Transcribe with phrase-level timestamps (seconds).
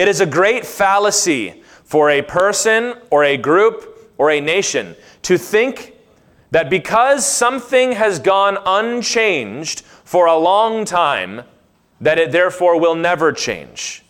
[0.00, 5.36] It is a great fallacy for a person or a group or a nation to
[5.36, 5.94] think
[6.52, 11.42] that because something has gone unchanged for a long time,
[12.00, 14.02] that it therefore will never change.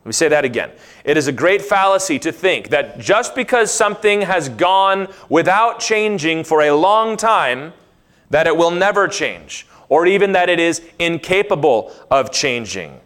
[0.00, 0.72] Let me say that again.
[1.04, 6.42] It is a great fallacy to think that just because something has gone without changing
[6.42, 7.74] for a long time,
[8.30, 13.00] that it will never change, or even that it is incapable of changing.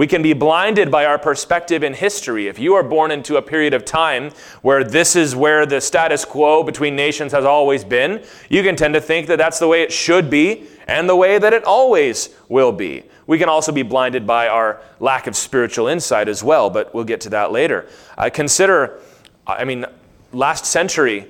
[0.00, 2.48] We can be blinded by our perspective in history.
[2.48, 4.30] If you are born into a period of time
[4.62, 8.94] where this is where the status quo between nations has always been, you can tend
[8.94, 12.30] to think that that's the way it should be and the way that it always
[12.48, 13.02] will be.
[13.26, 17.04] We can also be blinded by our lack of spiritual insight as well, but we'll
[17.04, 17.86] get to that later.
[18.16, 19.00] I consider,
[19.46, 19.84] I mean,
[20.32, 21.26] last century,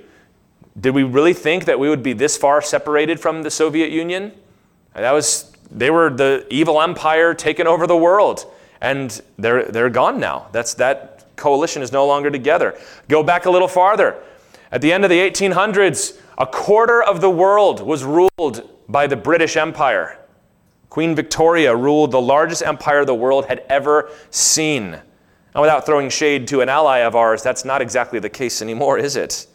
[0.80, 4.30] did we really think that we would be this far separated from the Soviet Union?
[4.94, 8.46] That was, they were the evil empire taking over the world
[8.80, 10.48] and they're, they're gone now.
[10.52, 12.78] That's, that coalition is no longer together.
[13.08, 14.22] Go back a little farther.
[14.72, 19.16] At the end of the 1800s, a quarter of the world was ruled by the
[19.16, 20.18] British Empire.
[20.88, 24.94] Queen Victoria ruled the largest empire the world had ever seen.
[24.94, 28.98] And without throwing shade to an ally of ours, that's not exactly the case anymore,
[28.98, 29.46] is it?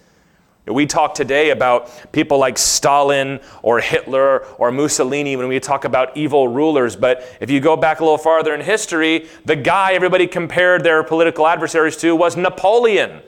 [0.67, 6.17] We talk today about people like Stalin or Hitler or Mussolini when we talk about
[6.17, 10.25] evil rulers, but if you go back a little farther in history, the guy everybody
[10.25, 13.21] compared their political adversaries to was Napoleon.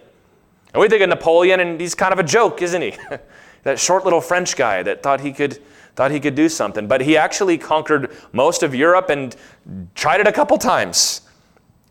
[0.74, 2.96] And we think of Napoleon, and he's kind of a joke, isn't he?
[3.64, 5.60] that short little French guy that thought he could
[5.96, 6.88] thought he could do something.
[6.88, 9.36] But he actually conquered most of Europe and
[9.96, 11.22] tried it a couple times.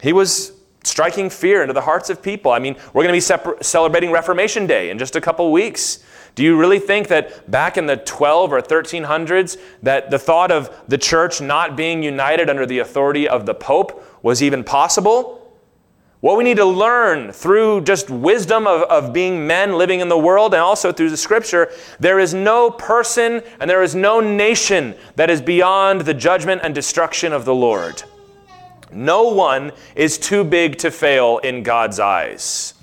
[0.00, 0.52] He was
[0.86, 2.52] striking fear into the hearts of people.
[2.52, 5.98] I mean, we're going to be separ- celebrating Reformation Day in just a couple weeks.
[6.36, 10.70] Do you really think that back in the 12 or 1300s that the thought of
[10.86, 15.42] the church not being united under the authority of the pope was even possible?
[16.20, 20.18] What we need to learn through just wisdom of, of being men living in the
[20.18, 24.94] world and also through the scripture, there is no person and there is no nation
[25.16, 28.02] that is beyond the judgment and destruction of the Lord.
[28.92, 32.74] No one is too big to fail in God's eyes.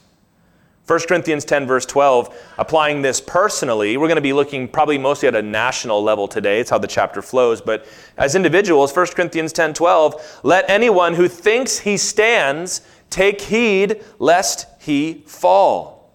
[0.86, 5.30] 1 Corinthians 10, verse 12, applying this personally, we're going to be looking probably mostly
[5.30, 6.60] at a national level today.
[6.60, 7.62] It's how the chapter flows.
[7.62, 7.88] But
[8.18, 14.68] as individuals, 1 Corinthians 10, 12, let anyone who thinks he stands take heed lest
[14.82, 16.12] he fall.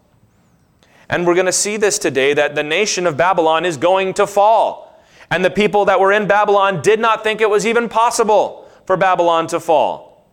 [1.09, 4.27] And we're going to see this today that the nation of Babylon is going to
[4.27, 5.03] fall.
[5.31, 8.97] And the people that were in Babylon did not think it was even possible for
[8.97, 10.27] Babylon to fall.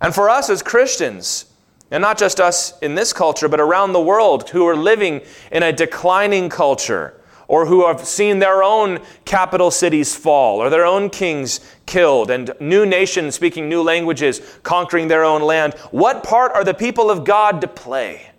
[0.00, 1.46] And for us as Christians,
[1.90, 5.64] and not just us in this culture, but around the world who are living in
[5.64, 11.10] a declining culture, or who have seen their own capital cities fall, or their own
[11.10, 16.62] kings killed, and new nations speaking new languages conquering their own land, what part are
[16.62, 18.30] the people of God to play?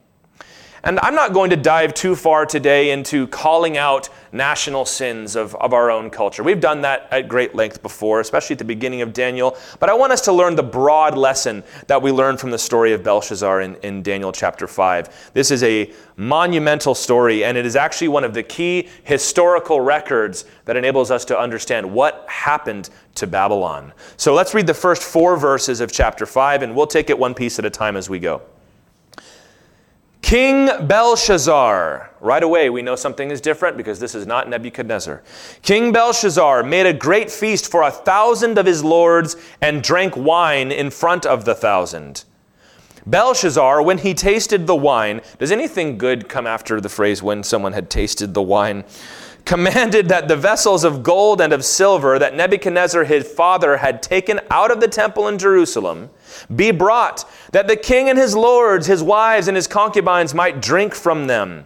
[0.83, 5.55] And I'm not going to dive too far today into calling out national sins of,
[5.55, 6.43] of our own culture.
[6.43, 9.57] We've done that at great length before, especially at the beginning of Daniel.
[9.79, 12.93] But I want us to learn the broad lesson that we learned from the story
[12.93, 15.31] of Belshazzar in, in Daniel chapter 5.
[15.33, 20.45] This is a monumental story, and it is actually one of the key historical records
[20.65, 23.93] that enables us to understand what happened to Babylon.
[24.17, 27.33] So let's read the first four verses of chapter 5, and we'll take it one
[27.33, 28.41] piece at a time as we go.
[30.21, 35.23] King Belshazzar, right away we know something is different because this is not Nebuchadnezzar.
[35.61, 40.71] King Belshazzar made a great feast for a thousand of his lords and drank wine
[40.71, 42.25] in front of the thousand.
[43.05, 47.73] Belshazzar, when he tasted the wine, does anything good come after the phrase when someone
[47.73, 48.83] had tasted the wine?
[49.47, 54.41] commanded that the vessels of gold and of silver that Nebuchadnezzar his father had taken
[54.51, 56.09] out of the temple in Jerusalem
[56.55, 60.93] be brought, that the king and his lords, his wives, and his concubines might drink
[60.93, 61.65] from them.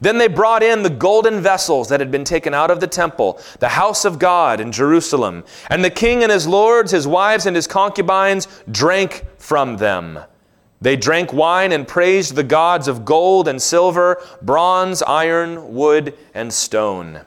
[0.00, 3.40] Then they brought in the golden vessels that had been taken out of the temple,
[3.58, 5.44] the house of God in Jerusalem.
[5.68, 10.18] And the king and his lords, his wives, and his concubines drank from them.
[10.80, 16.50] They drank wine and praised the gods of gold and silver, bronze, iron, wood, and
[16.50, 17.20] stone.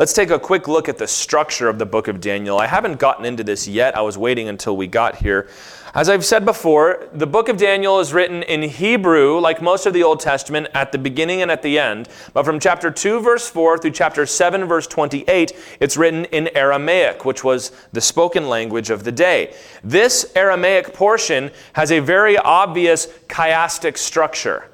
[0.00, 2.58] Let's take a quick look at the structure of the book of Daniel.
[2.58, 3.94] I haven't gotten into this yet.
[3.94, 5.46] I was waiting until we got here.
[5.92, 9.92] As I've said before, the book of Daniel is written in Hebrew, like most of
[9.92, 12.08] the Old Testament, at the beginning and at the end.
[12.32, 17.26] But from chapter 2, verse 4 through chapter 7, verse 28, it's written in Aramaic,
[17.26, 19.54] which was the spoken language of the day.
[19.84, 24.69] This Aramaic portion has a very obvious chiastic structure.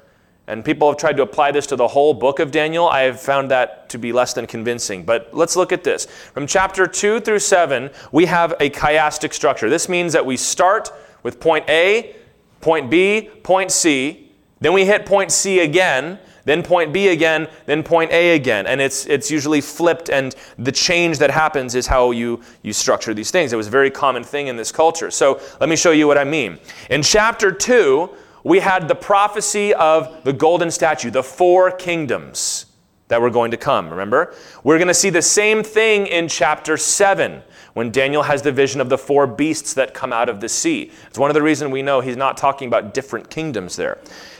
[0.47, 2.87] And people have tried to apply this to the whole book of Daniel.
[2.87, 5.03] I have found that to be less than convincing.
[5.03, 6.05] But let's look at this.
[6.05, 9.69] From chapter 2 through 7, we have a chiastic structure.
[9.69, 10.91] This means that we start
[11.21, 12.15] with point A,
[12.61, 14.31] point B, point C.
[14.61, 18.67] Then we hit point C again, then point B again, then point A again.
[18.67, 23.13] And it's, it's usually flipped, and the change that happens is how you, you structure
[23.13, 23.51] these things.
[23.51, 25.11] It was a very common thing in this culture.
[25.11, 26.57] So let me show you what I mean.
[26.89, 28.09] In chapter 2,
[28.47, 32.67] we had the prophecy of the golden statue, the four kingdoms
[33.09, 34.33] that were going to come, remember?
[34.63, 37.41] We're going to see the same thing in chapter 7
[37.73, 40.91] when Daniel has the vision of the four beasts that come out of the sea.
[41.07, 43.97] It's one of the reasons we know he's not talking about different kingdoms there.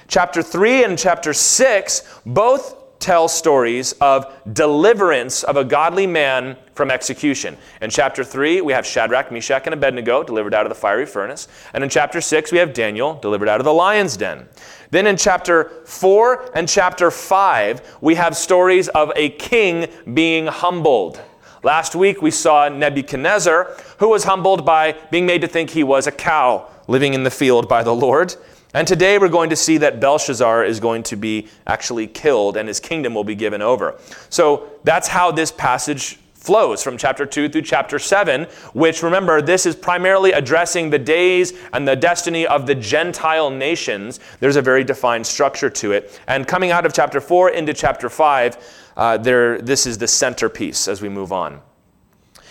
[0.07, 6.91] Chapter 3 and chapter 6 both tell stories of deliverance of a godly man from
[6.91, 7.57] execution.
[7.81, 11.47] In chapter 3, we have Shadrach, Meshach, and Abednego delivered out of the fiery furnace.
[11.73, 14.47] And in chapter 6, we have Daniel delivered out of the lion's den.
[14.91, 21.21] Then in chapter 4 and chapter 5, we have stories of a king being humbled.
[21.63, 26.07] Last week, we saw Nebuchadnezzar, who was humbled by being made to think he was
[26.07, 28.35] a cow living in the field by the Lord.
[28.73, 32.67] And today we're going to see that Belshazzar is going to be actually killed and
[32.67, 33.99] his kingdom will be given over.
[34.29, 39.65] So that's how this passage flows from chapter 2 through chapter 7, which remember, this
[39.65, 44.19] is primarily addressing the days and the destiny of the Gentile nations.
[44.39, 46.19] There's a very defined structure to it.
[46.27, 50.87] And coming out of chapter 4 into chapter 5, uh, there, this is the centerpiece
[50.87, 51.61] as we move on.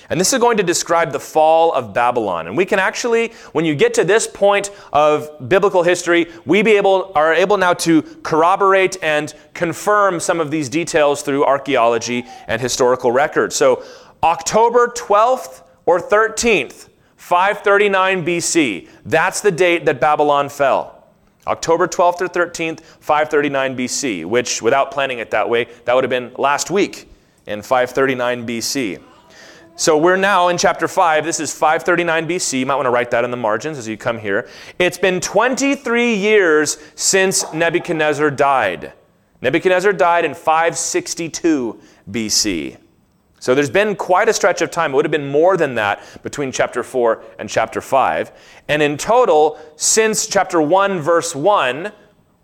[0.09, 2.47] And this is going to describe the fall of Babylon.
[2.47, 6.77] And we can actually, when you get to this point of biblical history, we be
[6.77, 12.61] able, are able now to corroborate and confirm some of these details through archaeology and
[12.61, 13.57] historical records.
[13.57, 13.83] So,
[14.23, 20.97] October 12th or 13th, 539 BC, that's the date that Babylon fell.
[21.47, 26.11] October 12th or 13th, 539 BC, which, without planning it that way, that would have
[26.11, 27.09] been last week
[27.47, 29.01] in 539 BC.
[29.79, 31.23] So we're now in chapter 5.
[31.23, 32.61] This is 539 BC.
[32.61, 34.49] You might want to write that in the margins as you come here.
[34.79, 38.95] It's been 23 years since Nebuchadnezzar died.
[39.43, 41.79] Nebuchadnezzar died in 562
[42.11, 42.79] BC.
[43.39, 44.93] So there's been quite a stretch of time.
[44.93, 48.33] It would have been more than that between chapter 4 and chapter 5.
[48.69, 51.93] And in total, since chapter 1, verse 1,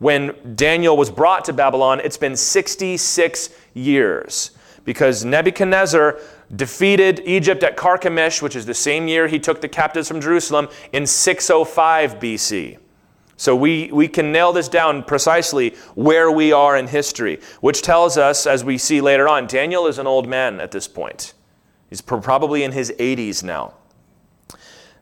[0.01, 4.51] when Daniel was brought to Babylon, it's been 66 years.
[4.85, 6.19] Because Nebuchadnezzar
[6.55, 10.69] defeated Egypt at Carchemish, which is the same year he took the captives from Jerusalem,
[10.93, 12.79] in 605 BC.
[13.37, 18.17] So we, we can nail this down precisely where we are in history, which tells
[18.17, 21.35] us, as we see later on, Daniel is an old man at this point.
[21.91, 23.75] He's probably in his 80s now.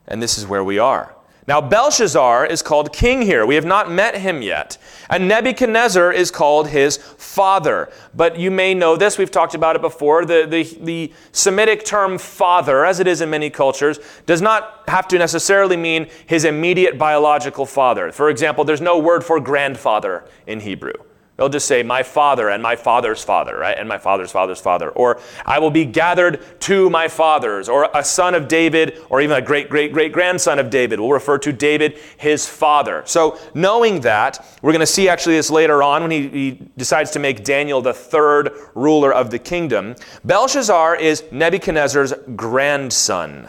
[0.06, 1.14] And this is where we are.
[1.50, 3.44] Now, Belshazzar is called king here.
[3.44, 4.78] We have not met him yet.
[5.08, 7.90] And Nebuchadnezzar is called his father.
[8.14, 10.24] But you may know this, we've talked about it before.
[10.24, 15.08] The, the, the Semitic term father, as it is in many cultures, does not have
[15.08, 18.12] to necessarily mean his immediate biological father.
[18.12, 20.92] For example, there's no word for grandfather in Hebrew.
[21.40, 23.74] They'll just say, my father and my father's father, right?
[23.74, 24.90] And my father's father's father.
[24.90, 27.66] Or I will be gathered to my fathers.
[27.66, 31.12] Or a son of David, or even a great, great, great grandson of David We'll
[31.12, 33.02] refer to David, his father.
[33.06, 37.10] So knowing that, we're going to see actually this later on when he, he decides
[37.12, 39.96] to make Daniel the third ruler of the kingdom.
[40.26, 43.48] Belshazzar is Nebuchadnezzar's grandson.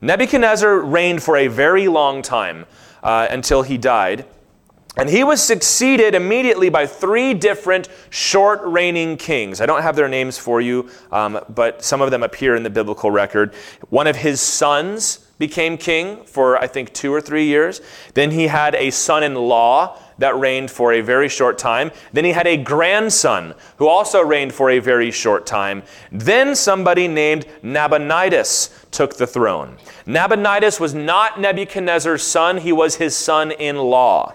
[0.00, 2.66] Nebuchadnezzar reigned for a very long time
[3.02, 4.24] uh, until he died.
[5.00, 9.62] And he was succeeded immediately by three different short reigning kings.
[9.62, 12.68] I don't have their names for you, um, but some of them appear in the
[12.68, 13.54] biblical record.
[13.88, 17.80] One of his sons became king for, I think, two or three years.
[18.12, 21.92] Then he had a son in law that reigned for a very short time.
[22.12, 25.82] Then he had a grandson who also reigned for a very short time.
[26.12, 29.78] Then somebody named Nabonidus took the throne.
[30.04, 34.34] Nabonidus was not Nebuchadnezzar's son, he was his son in law.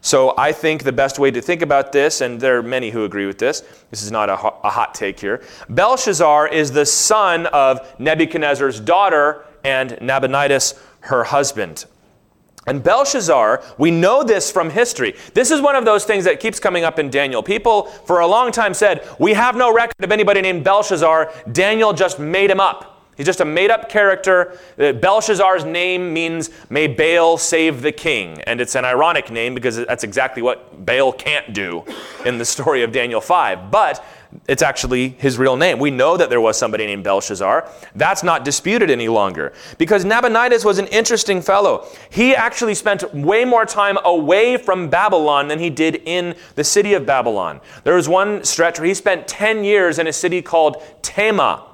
[0.00, 3.04] So I think the best way to think about this, and there are many who
[3.04, 5.42] agree with this, this is not a, a hot take here.
[5.68, 11.86] Belshazzar is the son of Nebuchadnezzar's daughter and Nabonidus, her husband.
[12.66, 15.16] And Belshazzar, we know this from history.
[15.32, 17.42] This is one of those things that keeps coming up in Daniel.
[17.42, 21.32] People for a long time said, We have no record of anybody named Belshazzar.
[21.50, 22.97] Daniel just made him up.
[23.18, 24.56] He's just a made up character.
[24.78, 28.40] Uh, Belshazzar's name means, may Baal save the king.
[28.42, 31.84] And it's an ironic name because that's exactly what Baal can't do
[32.24, 33.72] in the story of Daniel 5.
[33.72, 34.04] But
[34.46, 35.80] it's actually his real name.
[35.80, 37.68] We know that there was somebody named Belshazzar.
[37.96, 39.52] That's not disputed any longer.
[39.78, 41.88] Because Nabonidus was an interesting fellow.
[42.10, 46.94] He actually spent way more time away from Babylon than he did in the city
[46.94, 47.60] of Babylon.
[47.82, 51.67] There was one stretch where he spent 10 years in a city called Tema.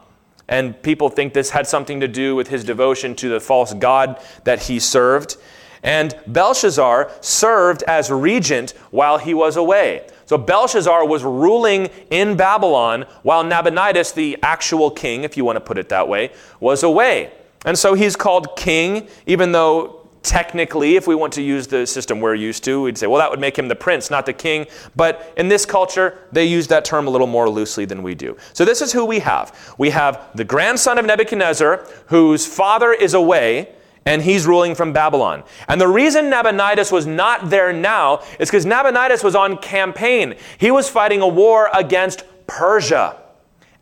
[0.48, 4.20] And people think this had something to do with his devotion to the false god
[4.44, 5.36] that he served.
[5.82, 10.06] And Belshazzar served as regent while he was away.
[10.26, 15.60] So Belshazzar was ruling in Babylon while Nabonidus, the actual king, if you want to
[15.60, 17.32] put it that way, was away.
[17.66, 22.20] And so he's called king, even though technically, if we want to use the system
[22.20, 24.66] we're used to, we'd say, well, that would make him the prince, not the king.
[24.96, 28.36] But in this culture, they use that term a little more loosely than we do.
[28.52, 29.74] So this is who we have.
[29.78, 33.74] We have the grandson of Nebuchadnezzar, whose father is away,
[34.06, 35.44] and he's ruling from Babylon.
[35.68, 40.36] And the reason Nabonidus was not there now is because Nabonidus was on campaign.
[40.58, 43.23] He was fighting a war against Persia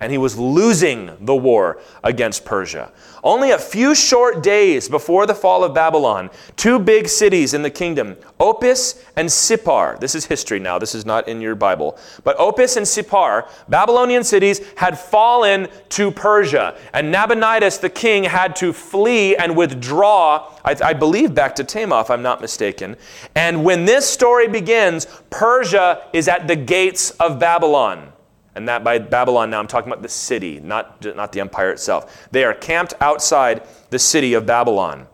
[0.03, 2.91] and he was losing the war against Persia.
[3.23, 7.71] Only a few short days before the fall of Babylon, two big cities in the
[7.71, 12.37] kingdom, Opis and Sippar, this is history now, this is not in your Bible, but
[12.39, 16.77] Opis and Sippar, Babylonian cities, had fallen to Persia.
[16.93, 22.01] And Nabonidus, the king, had to flee and withdraw, I, I believe, back to Tamar,
[22.01, 22.97] if I'm not mistaken.
[23.37, 28.12] And when this story begins, Persia is at the gates of Babylon.
[28.55, 32.29] And that by Babylon now, I'm talking about the city, not, not the empire itself.
[32.31, 35.07] They are camped outside the city of Babylon.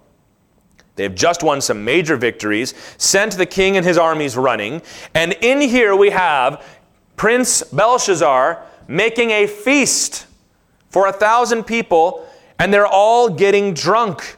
[0.97, 4.83] They have just won some major victories, sent the king and his armies running,
[5.15, 6.65] and in here we have
[7.17, 10.27] Prince Belshazzar making a feast
[10.91, 12.27] for a thousand people,
[12.59, 14.38] and they're all getting drunk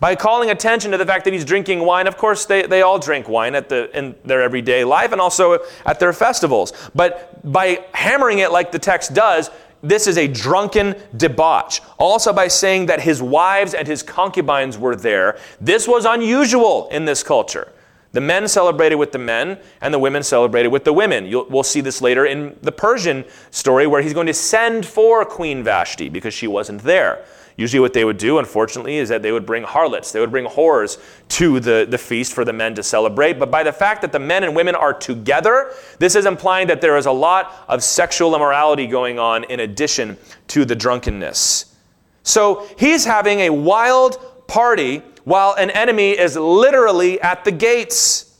[0.00, 2.06] by calling attention to the fact that he's drinking wine.
[2.06, 5.58] Of course, they, they all drink wine at the, in their everyday life and also
[5.84, 6.72] at their festivals.
[6.94, 9.50] But by hammering it like the text does,
[9.82, 11.80] this is a drunken debauch.
[11.98, 17.04] Also, by saying that his wives and his concubines were there, this was unusual in
[17.04, 17.72] this culture.
[18.12, 21.26] The men celebrated with the men, and the women celebrated with the women.
[21.26, 25.24] You'll, we'll see this later in the Persian story where he's going to send for
[25.24, 27.24] Queen Vashti because she wasn't there.
[27.58, 30.46] Usually, what they would do, unfortunately, is that they would bring harlots, they would bring
[30.46, 33.36] whores to the, the feast for the men to celebrate.
[33.40, 36.80] But by the fact that the men and women are together, this is implying that
[36.80, 41.74] there is a lot of sexual immorality going on in addition to the drunkenness.
[42.22, 48.38] So he's having a wild party while an enemy is literally at the gates.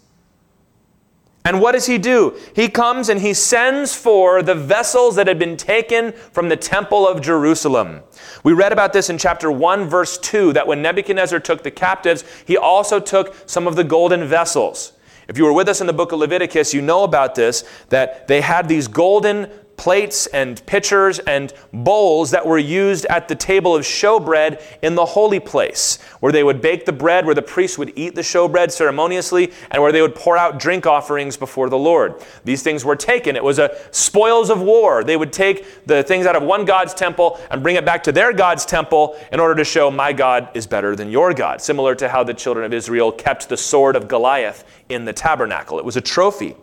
[1.44, 2.38] And what does he do?
[2.54, 7.08] He comes and he sends for the vessels that had been taken from the temple
[7.08, 8.02] of Jerusalem.
[8.48, 12.24] We read about this in chapter 1, verse 2, that when Nebuchadnezzar took the captives,
[12.46, 14.94] he also took some of the golden vessels.
[15.28, 18.26] If you were with us in the book of Leviticus, you know about this, that
[18.26, 23.74] they had these golden plates and pitchers and bowls that were used at the table
[23.74, 27.78] of showbread in the holy place, where they would bake the bread, where the priests
[27.78, 31.78] would eat the showbread ceremoniously, and where they would pour out drink offerings before the
[31.78, 32.22] Lord.
[32.44, 33.36] These things were taken.
[33.36, 35.04] It was a spoils of war.
[35.04, 38.12] They would take the things out of one God's temple and bring it back to
[38.12, 41.94] their God's temple in order to show my God is better than your God, similar
[41.94, 45.78] to how the children of Israel kept the sword of Goliath in the tabernacle.
[45.78, 46.56] It was a trophy.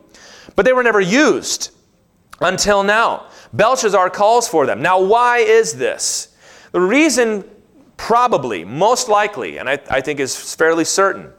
[0.55, 1.71] But they were never used
[2.41, 3.27] until now.
[3.53, 4.81] Belshazzar calls for them.
[4.81, 6.35] Now, why is this?
[6.71, 7.43] The reason,
[7.97, 11.31] probably, most likely, and I, I, think is fairly certain,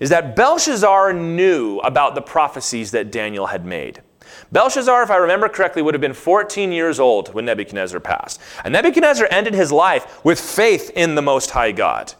[0.00, 4.02] is that Belshazzar knew about the prophecies that Daniel had made.
[4.50, 8.40] Belshazzar, if I remember correctly, would have been 14 years old when Nebuchadnezzar passed.
[8.64, 12.14] And Nebuchadnezzar ended his life with faith in the Most High God.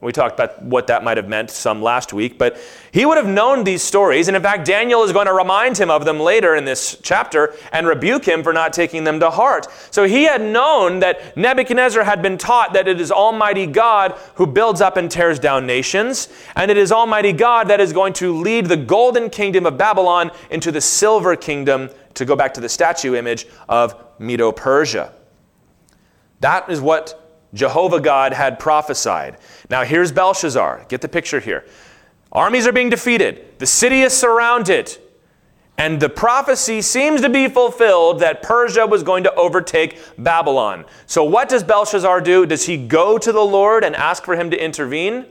[0.00, 2.56] We talked about what that might have meant some last week, but
[2.92, 4.28] he would have known these stories.
[4.28, 7.52] And in fact, Daniel is going to remind him of them later in this chapter
[7.72, 9.66] and rebuke him for not taking them to heart.
[9.90, 14.46] So he had known that Nebuchadnezzar had been taught that it is Almighty God who
[14.46, 18.32] builds up and tears down nations, and it is Almighty God that is going to
[18.36, 22.68] lead the golden kingdom of Babylon into the silver kingdom, to go back to the
[22.68, 25.12] statue image of Medo Persia.
[26.40, 29.38] That is what Jehovah God had prophesied.
[29.70, 30.86] Now here's Belshazzar.
[30.88, 31.64] Get the picture here.
[32.30, 34.98] Armies are being defeated, the city is surrounded,
[35.78, 40.84] and the prophecy seems to be fulfilled that Persia was going to overtake Babylon.
[41.06, 42.44] So what does Belshazzar do?
[42.44, 45.24] Does he go to the Lord and ask for him to intervene?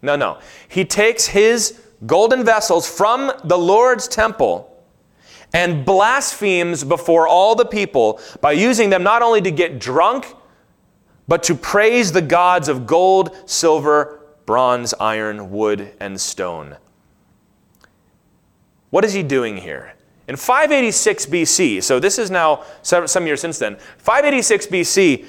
[0.00, 0.38] No, no.
[0.68, 4.64] He takes his golden vessels from the Lord's temple
[5.52, 10.26] and blasphemes before all the people by using them not only to get drunk
[11.28, 16.78] but to praise the gods of gold, silver, bronze, iron, wood, and stone.
[18.90, 19.92] What is he doing here?
[20.26, 25.26] In 586 BC, so this is now some years since then, 586 BC,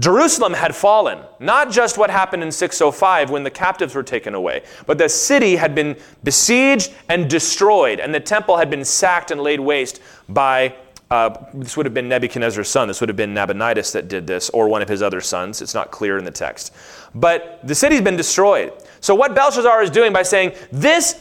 [0.00, 1.20] Jerusalem had fallen.
[1.38, 5.54] Not just what happened in 605 when the captives were taken away, but the city
[5.54, 10.74] had been besieged and destroyed, and the temple had been sacked and laid waste by
[11.10, 12.88] Uh, this would have been Nebuchadnezzar's son.
[12.88, 15.60] This would have been Nabonidus that did this, or one of his other sons.
[15.60, 16.72] It's not clear in the text.
[17.14, 18.72] But the city's been destroyed.
[19.00, 21.14] So, what Belshazzar is doing by saying, This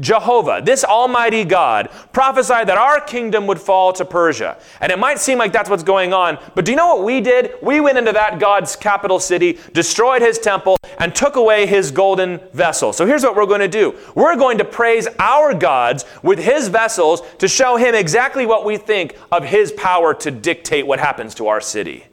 [0.00, 4.56] Jehovah, this Almighty God, prophesied that our kingdom would fall to Persia.
[4.80, 7.20] And it might seem like that's what's going on, but do you know what we
[7.20, 7.52] did?
[7.62, 12.40] We went into that God's capital city, destroyed his temple, and took away his golden
[12.52, 12.94] vessel.
[12.94, 16.68] So here's what we're going to do we're going to praise our gods with his
[16.68, 21.34] vessels to show him exactly what we think of his power to dictate what happens
[21.36, 22.06] to our city.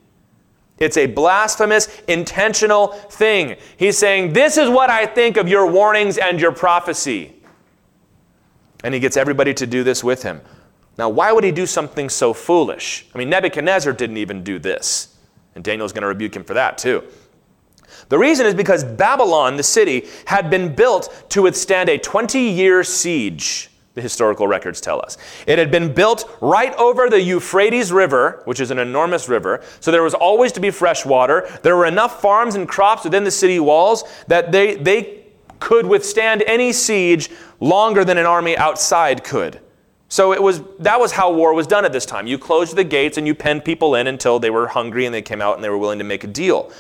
[0.78, 3.56] It's a blasphemous, intentional thing.
[3.78, 7.32] He's saying, This is what I think of your warnings and your prophecy.
[8.86, 10.42] And he gets everybody to do this with him.
[10.96, 13.08] Now, why would he do something so foolish?
[13.16, 15.16] I mean, Nebuchadnezzar didn't even do this.
[15.56, 17.04] And Daniel's going to rebuke him for that, too.
[18.10, 22.84] The reason is because Babylon, the city, had been built to withstand a 20 year
[22.84, 25.18] siege, the historical records tell us.
[25.48, 29.90] It had been built right over the Euphrates River, which is an enormous river, so
[29.90, 31.50] there was always to be fresh water.
[31.64, 35.25] There were enough farms and crops within the city walls that they, they
[35.60, 39.60] could withstand any siege longer than an army outside could.
[40.08, 42.28] So it was that was how war was done at this time.
[42.28, 45.22] You closed the gates and you penned people in until they were hungry and they
[45.22, 46.72] came out and they were willing to make a deal.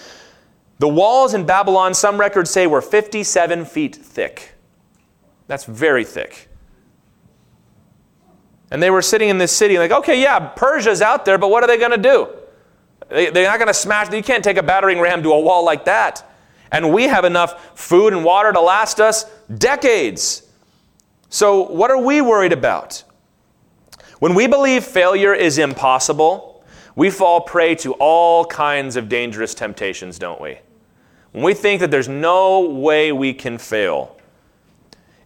[0.79, 4.53] The walls in Babylon, some records say, were 57 feet thick.
[5.47, 6.49] That's very thick.
[8.71, 11.63] And they were sitting in this city, like, okay, yeah, Persia's out there, but what
[11.63, 12.27] are they going to do?
[13.09, 15.63] They, are not going to smash, you can't take a battering ram to a wall
[15.63, 16.27] like that.
[16.75, 19.23] And we have enough food and water to last us
[19.57, 20.43] decades.
[21.29, 23.01] So, what are we worried about?
[24.19, 30.19] When we believe failure is impossible, we fall prey to all kinds of dangerous temptations,
[30.19, 30.57] don't we?
[31.31, 34.17] When we think that there's no way we can fail,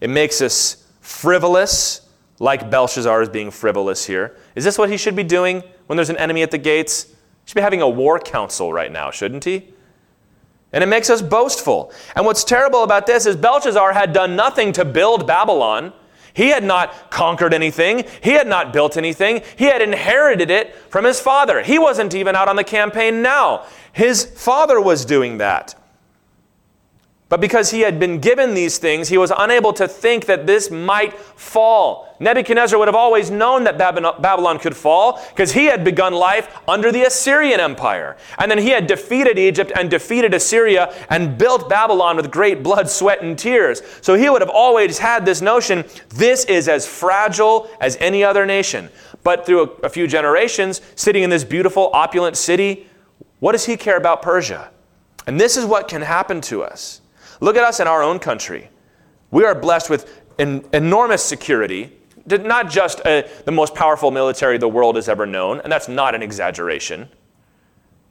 [0.01, 4.37] it makes us frivolous, like Belshazzar is being frivolous here.
[4.53, 7.05] Is this what he should be doing when there's an enemy at the gates?
[7.05, 7.15] He
[7.47, 9.73] should be having a war council right now, shouldn't he?
[10.71, 11.91] And it makes us boastful.
[12.15, 15.93] And what's terrible about this is Belshazzar had done nothing to build Babylon.
[16.33, 18.05] He had not conquered anything.
[18.21, 19.41] He had not built anything.
[19.57, 21.63] He had inherited it from his father.
[21.63, 23.65] He wasn't even out on the campaign now.
[23.91, 25.75] His father was doing that.
[27.29, 30.71] But because he had been given these things, he was unable to think that this
[30.71, 32.15] might fall.
[32.19, 36.91] Nebuchadnezzar would have always known that Babylon could fall because he had begun life under
[36.91, 38.17] the Assyrian Empire.
[38.39, 42.89] And then he had defeated Egypt and defeated Assyria and built Babylon with great blood,
[42.89, 43.83] sweat, and tears.
[44.01, 48.45] So he would have always had this notion this is as fragile as any other
[48.45, 48.89] nation.
[49.23, 52.87] But through a, a few generations, sitting in this beautiful, opulent city,
[53.39, 54.71] what does he care about Persia?
[55.27, 57.01] And this is what can happen to us.
[57.39, 58.69] Look at us in our own country.
[59.31, 61.91] We are blessed with an enormous security,
[62.25, 65.87] not just a, uh, the most powerful military the world has ever known, and that's
[65.87, 67.09] not an exaggeration.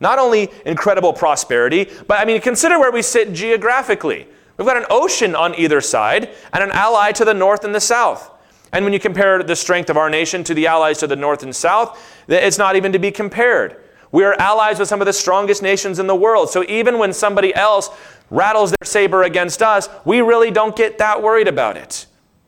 [0.01, 4.27] Not only incredible prosperity, but I mean, consider where we sit geographically.
[4.57, 7.81] We've got an ocean on either side and an ally to the north and the
[7.81, 8.31] south.
[8.73, 11.43] And when you compare the strength of our nation to the allies to the north
[11.43, 13.83] and south, it's not even to be compared.
[14.11, 16.51] We are allies with some of the strongest nations in the world.
[16.51, 17.91] So even when somebody else
[18.31, 22.07] rattles their saber against us, we really don't get that worried about it.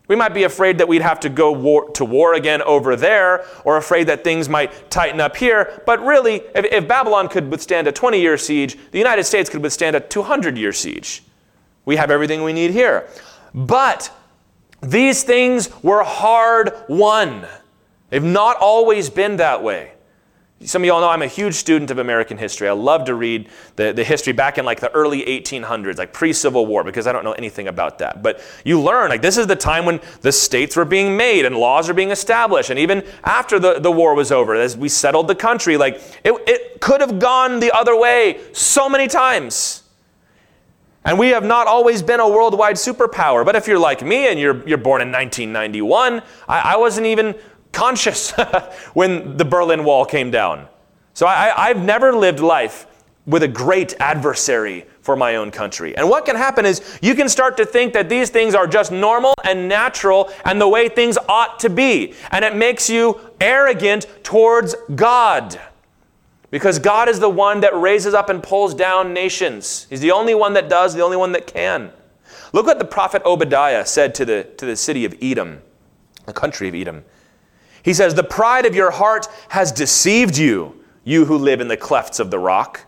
[0.09, 3.45] We might be afraid that we'd have to go war, to war again over there,
[3.65, 5.81] or afraid that things might tighten up here.
[5.87, 9.63] But really, if, if Babylon could withstand a 20 year siege, the United States could
[9.63, 11.23] withstand a 200 year siege.
[11.85, 13.09] We have everything we need here.
[13.55, 14.11] But
[14.83, 17.47] these things were hard won.
[18.09, 19.93] They've not always been that way.
[20.63, 22.69] Some of y'all know I'm a huge student of American history.
[22.69, 26.67] I love to read the, the history back in like the early 1800s, like pre-Civil
[26.67, 28.23] War, because I don't know anything about that.
[28.23, 31.57] But you learn, like this is the time when the states were being made and
[31.57, 32.69] laws are being established.
[32.69, 35.95] And even after the, the war was over, as we settled the country, like
[36.25, 39.85] it, it could have gone the other way so many times.
[41.07, 43.47] And we have not always been a worldwide superpower.
[43.47, 47.35] But if you're like me and you're, you're born in 1991, I, I wasn't even
[47.81, 48.31] conscious
[48.93, 50.69] when the Berlin Wall came down.
[51.15, 52.87] So I, have never lived life
[53.25, 55.97] with a great adversary for my own country.
[55.97, 58.93] And what can happen is you can start to think that these things are just
[58.93, 62.13] normal and natural and the way things ought to be.
[62.31, 65.59] And it makes you arrogant towards God.
[66.51, 69.87] Because God is the one that raises up and pulls down nations.
[69.89, 71.93] He's the only one that does, the only one that can.
[72.53, 75.63] Look what the prophet Obadiah said to the, to the city of Edom,
[76.27, 77.05] the country of Edom.
[77.83, 81.77] He says, The pride of your heart has deceived you, you who live in the
[81.77, 82.87] clefts of the rock,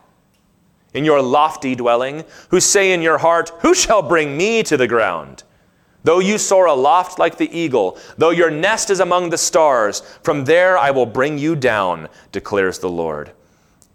[0.95, 4.89] in your lofty dwelling, who say in your heart, Who shall bring me to the
[4.89, 5.45] ground?
[6.05, 10.45] Though you soar aloft like the eagle, though your nest is among the stars, from
[10.45, 13.33] there I will bring you down, declares the Lord.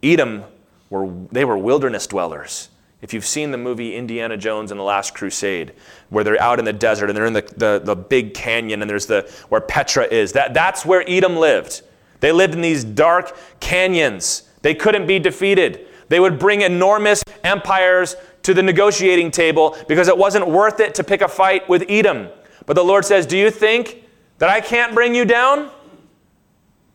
[0.02, 0.46] Edom
[0.90, 2.70] were they were wilderness dwellers.
[3.02, 5.74] If you've seen the movie Indiana Jones and the Last Crusade,
[6.10, 8.90] where they're out in the desert and they're in the, the, the big canyon and
[8.90, 11.84] there's the where Petra is, that, that's where Edom lived.
[12.20, 14.50] They lived in these dark canyons.
[14.64, 15.88] They couldn't be defeated.
[16.10, 21.04] They would bring enormous empires to the negotiating table because it wasn't worth it to
[21.04, 22.30] pick a fight with Edom.
[22.66, 24.04] But the Lord says, Do you think
[24.40, 25.70] that I can't bring you down?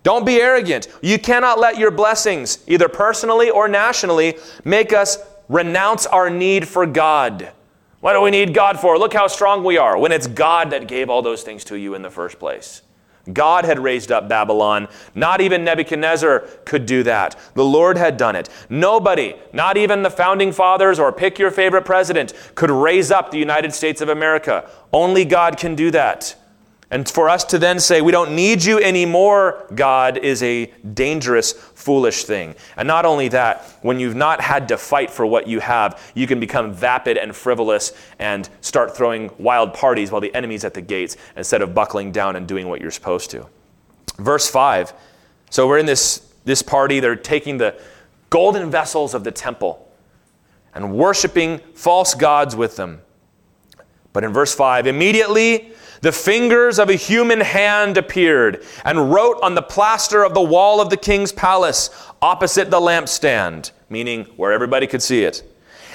[0.02, 0.88] Don't be arrogant.
[1.00, 5.18] You cannot let your blessings, either personally or nationally, make us
[5.52, 7.52] renounce our need for God.
[8.00, 8.98] What do we need God for?
[8.98, 11.94] Look how strong we are when it's God that gave all those things to you
[11.94, 12.82] in the first place.
[13.32, 14.88] God had raised up Babylon.
[15.14, 17.38] Not even Nebuchadnezzar could do that.
[17.54, 18.48] The Lord had done it.
[18.68, 23.38] Nobody, not even the founding fathers or pick your favorite president, could raise up the
[23.38, 24.68] United States of America.
[24.92, 26.34] Only God can do that.
[26.92, 31.52] And for us to then say, we don't need you anymore, God, is a dangerous,
[31.54, 32.54] foolish thing.
[32.76, 36.26] And not only that, when you've not had to fight for what you have, you
[36.26, 40.82] can become vapid and frivolous and start throwing wild parties while the enemy's at the
[40.82, 43.46] gates instead of buckling down and doing what you're supposed to.
[44.18, 44.92] Verse 5.
[45.48, 47.74] So we're in this, this party, they're taking the
[48.28, 49.90] golden vessels of the temple
[50.74, 53.00] and worshiping false gods with them.
[54.12, 59.54] But in verse 5, immediately, the fingers of a human hand appeared and wrote on
[59.54, 64.86] the plaster of the wall of the king's palace opposite the lampstand, meaning where everybody
[64.86, 65.42] could see it.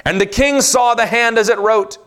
[0.06, 1.98] And the king saw the hand as it wrote.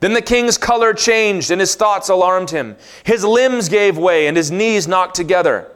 [0.00, 2.76] Then the king's color changed and his thoughts alarmed him.
[3.04, 5.70] His limbs gave way and his knees knocked together.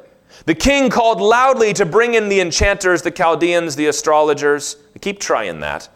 [0.46, 4.76] The king called loudly to bring in the enchanters, the Chaldeans, the astrologers.
[5.00, 5.88] Keep trying that.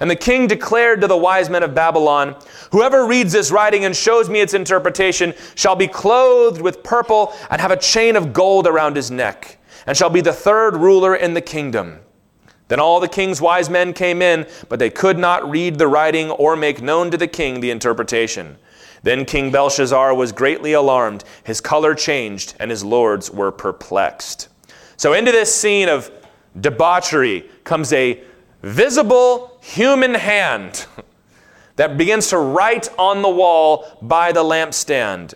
[0.00, 2.36] And the king declared to the wise men of Babylon,
[2.70, 7.60] Whoever reads this writing and shows me its interpretation shall be clothed with purple and
[7.60, 11.34] have a chain of gold around his neck, and shall be the third ruler in
[11.34, 12.00] the kingdom.
[12.68, 16.30] Then all the king's wise men came in, but they could not read the writing
[16.30, 18.58] or make known to the king the interpretation.
[19.02, 24.48] Then King Belshazzar was greatly alarmed, his color changed, and his lords were perplexed.
[24.96, 26.10] So, into this scene of
[26.60, 28.20] debauchery comes a
[28.62, 30.86] visible human hand
[31.76, 35.34] that begins to write on the wall by the lampstand.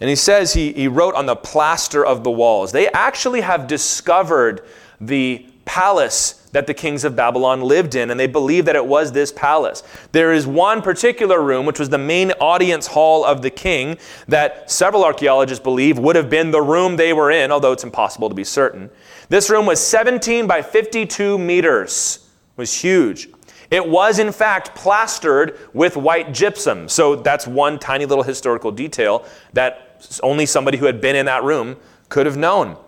[0.00, 2.72] And he says he, he wrote on the plaster of the walls.
[2.72, 4.64] They actually have discovered
[5.00, 9.12] the palace that the kings of Babylon lived in, and they believe that it was
[9.12, 9.82] this palace.
[10.12, 14.70] There is one particular room, which was the main audience hall of the king, that
[14.70, 18.34] several archaeologists believe would have been the room they were in, although it's impossible to
[18.34, 18.90] be certain.
[19.28, 23.28] This room was 17 by 52 meters, it was huge.
[23.70, 26.88] It was, in fact, plastered with white gypsum.
[26.88, 31.44] So that's one tiny little historical detail that only somebody who had been in that
[31.44, 31.76] room
[32.08, 32.78] could have known.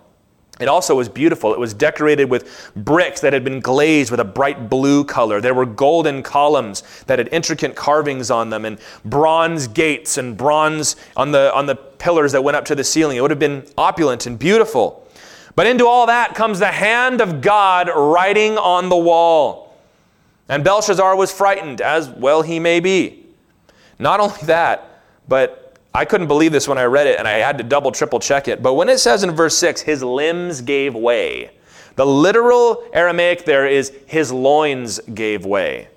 [0.59, 1.55] It also was beautiful.
[1.55, 5.41] It was decorated with bricks that had been glazed with a bright blue color.
[5.41, 10.97] There were golden columns that had intricate carvings on them and bronze gates and bronze
[11.17, 13.17] on the, on the pillars that went up to the ceiling.
[13.17, 15.09] It would have been opulent and beautiful.
[15.57, 19.77] But into all that comes the hand of God writing on the wall.
[20.49, 23.27] And Belshazzar was frightened, as well he may be.
[23.99, 27.59] Not only that, but I couldn't believe this when I read it, and I had
[27.59, 28.63] to double, triple check it.
[28.63, 31.51] But when it says in verse 6, his limbs gave way,
[31.97, 35.89] the literal Aramaic there is his loins gave way.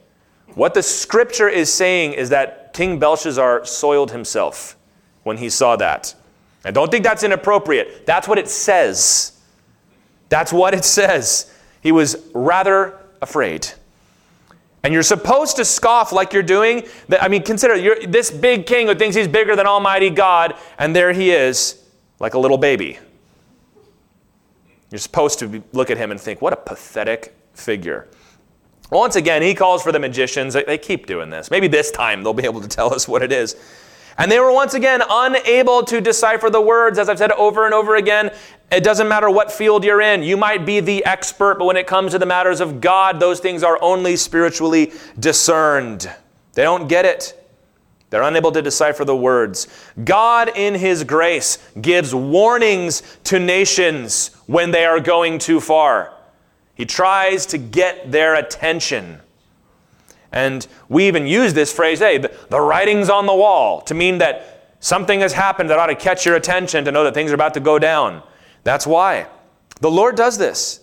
[0.55, 4.75] What the scripture is saying is that King Belshazzar soiled himself
[5.23, 6.13] when he saw that.
[6.65, 8.05] I don't think that's inappropriate.
[8.05, 9.32] That's what it says.
[10.33, 11.53] That's what it says.
[11.81, 13.71] He was rather afraid.
[14.81, 16.87] And you're supposed to scoff like you're doing.
[17.21, 21.13] I mean, consider this big king who thinks he's bigger than Almighty God, and there
[21.13, 21.83] he is,
[22.19, 22.97] like a little baby.
[24.89, 28.07] You're supposed to look at him and think, what a pathetic figure.
[28.89, 30.55] Once again, he calls for the magicians.
[30.55, 31.51] They keep doing this.
[31.51, 33.55] Maybe this time they'll be able to tell us what it is.
[34.17, 37.73] And they were once again unable to decipher the words, as I've said over and
[37.73, 38.31] over again.
[38.73, 40.23] It doesn't matter what field you're in.
[40.23, 43.39] You might be the expert, but when it comes to the matters of God, those
[43.39, 46.09] things are only spiritually discerned.
[46.53, 47.39] They don't get it.
[48.09, 49.67] They're unable to decipher the words.
[50.03, 56.12] God, in His grace, gives warnings to nations when they are going too far.
[56.73, 59.19] He tries to get their attention.
[60.31, 64.75] And we even use this phrase, hey, the, writing's on the wall, to mean that
[64.79, 67.53] something has happened that ought to catch your attention to know that things are about
[67.53, 68.23] to go down.
[68.63, 69.28] That's why.
[69.82, 70.80] The Lord does this.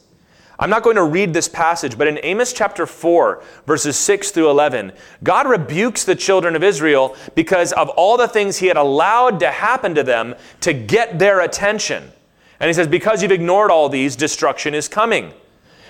[0.61, 4.51] I'm not going to read this passage, but in Amos chapter 4, verses 6 through
[4.51, 9.41] 11, God rebukes the children of Israel because of all the things he had allowed
[9.41, 12.13] to happen to them to get their attention.
[12.61, 15.33] And he says, Because you've ignored all these, destruction is coming.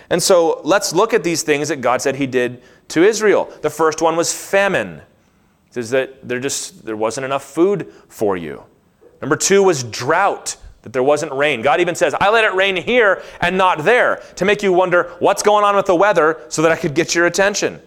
[0.08, 3.52] And so let's look at these things that God said he did to Israel.
[3.62, 5.00] The first one was famine.
[5.66, 8.64] He says that there just there wasn't enough food for you.
[9.20, 11.62] Number two was drought that there wasn't rain.
[11.62, 15.14] God even says, I let it rain here and not there to make you wonder
[15.18, 17.80] what's going on with the weather so that I could get your attention.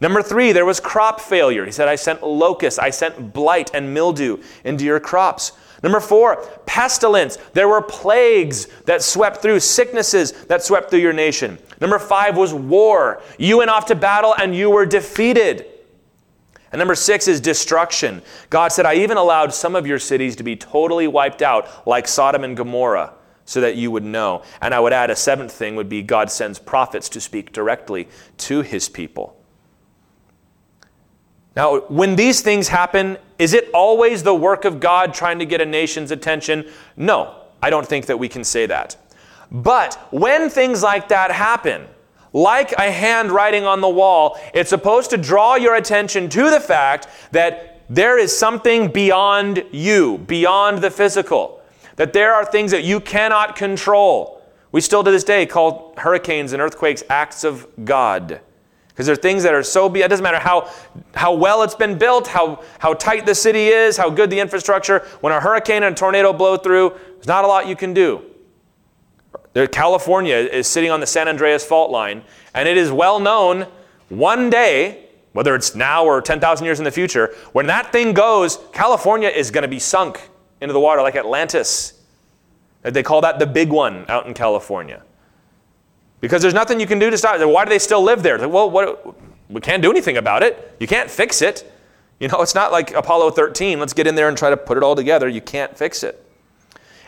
[0.00, 1.64] Number three, there was crop failure.
[1.64, 5.52] He said, I sent locusts, I sent blight and mildew into your crops.
[5.82, 7.38] Number four, pestilence.
[7.54, 11.58] There were plagues that swept through, sicknesses that swept through your nation.
[11.80, 13.20] Number five was war.
[13.38, 15.66] You went off to battle and you were defeated.
[16.72, 18.22] And number six is destruction.
[18.48, 22.08] God said, I even allowed some of your cities to be totally wiped out, like
[22.08, 23.12] Sodom and Gomorrah,
[23.44, 24.42] so that you would know.
[24.62, 28.08] And I would add a seventh thing would be God sends prophets to speak directly
[28.38, 29.36] to his people.
[31.54, 35.60] Now, when these things happen, is it always the work of God trying to get
[35.60, 36.70] a nation's attention?
[36.96, 38.96] No, I don't think that we can say that.
[39.50, 41.86] But when things like that happen,
[42.32, 47.08] like a handwriting on the wall, it's supposed to draw your attention to the fact
[47.32, 51.60] that there is something beyond you, beyond the physical,
[51.96, 54.42] that there are things that you cannot control.
[54.70, 58.40] We still to this day call hurricanes and earthquakes acts of God.
[58.88, 60.70] Because there are things that are so beyond, it doesn't matter how,
[61.14, 65.00] how well it's been built, how, how tight the city is, how good the infrastructure.
[65.20, 68.22] When a hurricane and a tornado blow through, there's not a lot you can do.
[69.70, 72.22] California is sitting on the San Andreas fault line,
[72.54, 73.66] and it is well known
[74.08, 78.58] one day, whether it's now or 10,000 years in the future, when that thing goes,
[78.72, 80.28] California is going to be sunk
[80.60, 81.94] into the water like Atlantis.
[82.82, 85.02] They call that the big one out in California.
[86.20, 87.46] Because there's nothing you can do to stop it.
[87.46, 88.46] Why do they still live there?
[88.48, 89.14] Well, what,
[89.50, 90.76] we can't do anything about it.
[90.78, 91.70] You can't fix it.
[92.20, 93.80] You know, it's not like Apollo 13.
[93.80, 95.28] Let's get in there and try to put it all together.
[95.28, 96.21] You can't fix it.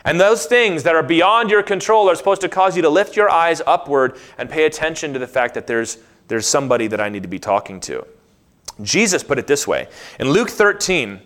[0.05, 3.15] And those things that are beyond your control are supposed to cause you to lift
[3.15, 7.09] your eyes upward and pay attention to the fact that there's, there's somebody that I
[7.09, 8.05] need to be talking to.
[8.81, 9.87] Jesus put it this way
[10.19, 11.19] in Luke 13,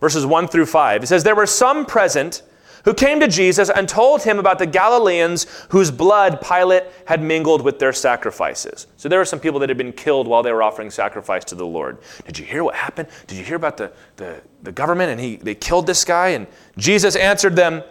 [0.00, 1.04] verses 1 through 5.
[1.04, 2.42] It says, There were some present
[2.84, 7.62] who came to Jesus and told him about the Galileans whose blood Pilate had mingled
[7.62, 8.86] with their sacrifices.
[8.96, 11.54] So there were some people that had been killed while they were offering sacrifice to
[11.54, 11.98] the Lord.
[12.26, 13.08] Did you hear what happened?
[13.26, 16.30] Did you hear about the, the, the government and he, they killed this guy?
[16.30, 17.82] And Jesus answered them,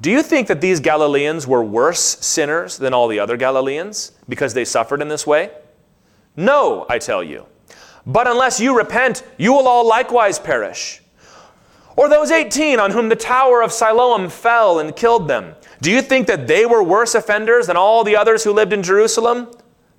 [0.00, 4.54] do you think that these Galileans were worse sinners than all the other Galileans because
[4.54, 5.50] they suffered in this way?
[6.36, 7.46] No, I tell you.
[8.06, 11.00] But unless you repent, you will all likewise perish.
[11.96, 15.54] Or those 18 on whom the tower of Siloam fell and killed them.
[15.80, 18.82] Do you think that they were worse offenders than all the others who lived in
[18.82, 19.48] Jerusalem?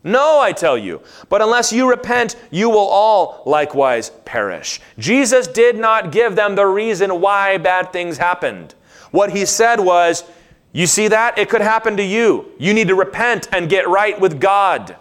[0.03, 1.01] No, I tell you.
[1.29, 4.79] But unless you repent, you will all likewise perish.
[4.99, 8.75] Jesus did not give them the reason why bad things happened.
[9.15, 10.25] What he said was,
[10.73, 11.37] You see that?
[11.37, 12.51] It could happen to you.
[12.59, 14.97] You need to repent and get right with God.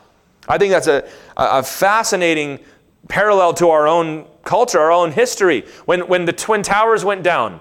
[0.48, 2.60] I think that's a, a fascinating
[3.08, 5.66] parallel to our own culture, our own history.
[5.84, 7.60] When, when the Twin Towers went down,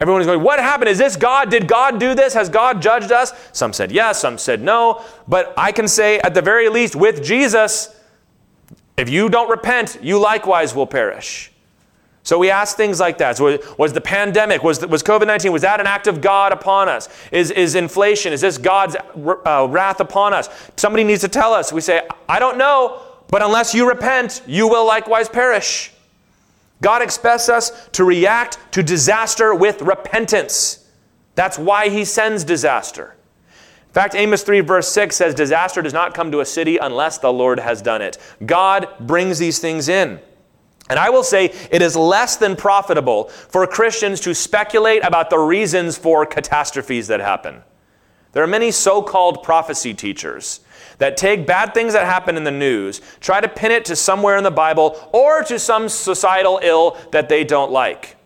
[0.00, 0.88] everyone was going, What happened?
[0.88, 1.50] Is this God?
[1.50, 2.32] Did God do this?
[2.32, 3.34] Has God judged us?
[3.52, 5.04] Some said yes, some said no.
[5.28, 7.94] But I can say, at the very least, with Jesus,
[8.96, 11.51] if you don't repent, you likewise will perish.
[12.24, 13.36] So we ask things like that.
[13.36, 16.88] So was the pandemic, was, was COVID 19, was that an act of God upon
[16.88, 17.08] us?
[17.32, 20.48] Is, is inflation, is this God's uh, wrath upon us?
[20.76, 21.72] Somebody needs to tell us.
[21.72, 25.92] We say, I don't know, but unless you repent, you will likewise perish.
[26.80, 30.86] God expects us to react to disaster with repentance.
[31.34, 33.16] That's why he sends disaster.
[33.92, 37.18] In fact, Amos 3, verse 6 says, Disaster does not come to a city unless
[37.18, 38.16] the Lord has done it.
[38.46, 40.18] God brings these things in.
[40.88, 45.38] And I will say it is less than profitable for Christians to speculate about the
[45.38, 47.62] reasons for catastrophes that happen.
[48.32, 50.60] There are many so called prophecy teachers
[50.98, 54.36] that take bad things that happen in the news, try to pin it to somewhere
[54.36, 58.16] in the Bible or to some societal ill that they don't like.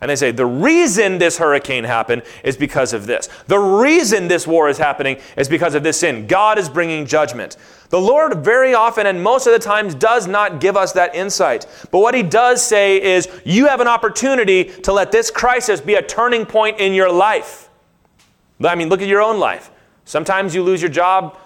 [0.00, 3.28] And they say, the reason this hurricane happened is because of this.
[3.48, 6.26] The reason this war is happening is because of this sin.
[6.26, 7.58] God is bringing judgment.
[7.90, 11.66] The Lord very often and most of the times does not give us that insight.
[11.90, 15.94] But what He does say is, you have an opportunity to let this crisis be
[15.94, 17.68] a turning point in your life.
[18.64, 19.70] I mean, look at your own life.
[20.06, 21.36] Sometimes you lose your job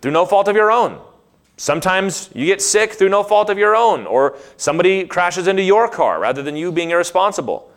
[0.00, 1.00] through no fault of your own.
[1.58, 5.88] Sometimes you get sick through no fault of your own, or somebody crashes into your
[5.88, 7.69] car rather than you being irresponsible.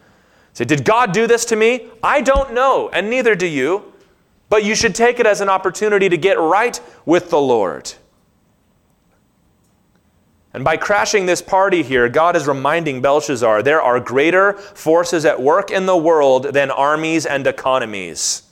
[0.54, 1.90] Say, did God do this to me?
[2.02, 3.92] I don't know, and neither do you.
[4.54, 7.92] but you should take it as an opportunity to get right with the Lord.
[10.54, 15.42] And by crashing this party here, God is reminding Belshazzar there are greater forces at
[15.42, 18.44] work in the world than armies and economies.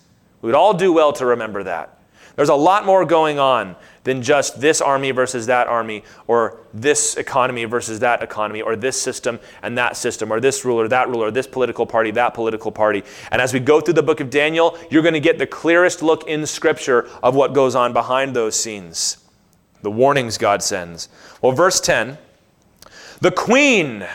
[0.41, 1.99] We would all do well to remember that.
[2.35, 7.15] There's a lot more going on than just this army versus that army, or this
[7.15, 11.31] economy versus that economy, or this system and that system, or this ruler, that ruler,
[11.31, 13.03] this political party, that political party.
[13.31, 16.01] And as we go through the book of Daniel, you're going to get the clearest
[16.01, 19.17] look in Scripture of what goes on behind those scenes
[19.81, 21.09] the warnings God sends.
[21.41, 22.17] Well, verse 10
[23.19, 24.07] the queen,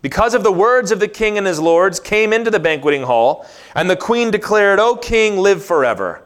[0.00, 3.46] because of the words of the king and his lords, came into the banqueting hall,
[3.74, 6.22] and the queen declared, O king, live forever.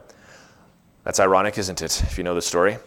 [1.03, 2.79] That's ironic, isn't it, if you know the story?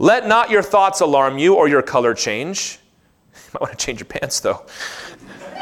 [0.00, 2.78] Let not your thoughts alarm you or your color change.
[3.34, 4.64] You might want to change your pants, though.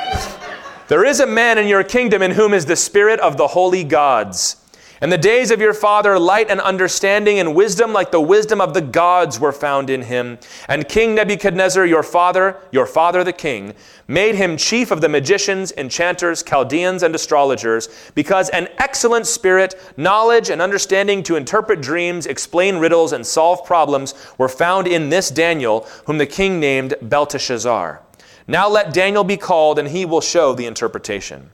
[0.87, 3.83] there is a man in your kingdom in whom is the spirit of the holy
[3.83, 4.58] gods.
[5.01, 8.75] In the days of your father, light and understanding and wisdom, like the wisdom of
[8.75, 10.39] the gods, were found in him.
[10.67, 13.75] And King Nebuchadnezzar, your father, your father the king,
[14.09, 20.51] made him chief of the magicians, enchanters, Chaldeans, and astrologers, because an excellent spirit, knowledge,
[20.51, 25.87] and understanding to interpret dreams, explain riddles, and solve problems were found in this Daniel,
[26.07, 28.03] whom the king named Belteshazzar.
[28.49, 31.51] Now let Daniel be called, and he will show the interpretation.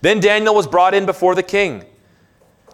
[0.00, 1.84] Then Daniel was brought in before the king.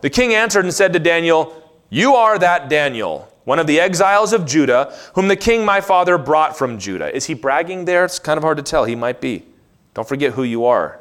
[0.04, 1.56] The king answered and said to Daniel,
[1.88, 6.18] You are that Daniel, one of the exiles of Judah, whom the king my father
[6.18, 7.16] brought from Judah.
[7.16, 8.04] Is he bragging there?
[8.04, 8.84] It's kind of hard to tell.
[8.84, 9.46] He might be.
[9.94, 11.00] Don't forget who you are.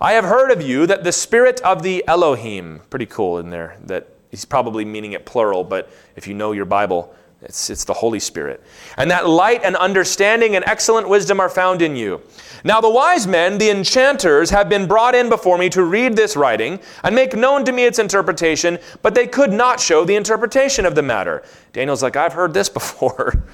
[0.00, 3.78] I have heard of you that the spirit of the Elohim, pretty cool in there,
[3.82, 7.12] that he's probably meaning it plural, but if you know your Bible,
[7.46, 8.60] it's, it's the Holy Spirit.
[8.96, 12.20] And that light and understanding and excellent wisdom are found in you.
[12.64, 16.36] Now the wise men, the enchanters, have been brought in before me to read this
[16.36, 20.84] writing and make known to me its interpretation, but they could not show the interpretation
[20.84, 21.44] of the matter.
[21.72, 23.44] Daniel's like, I've heard this before.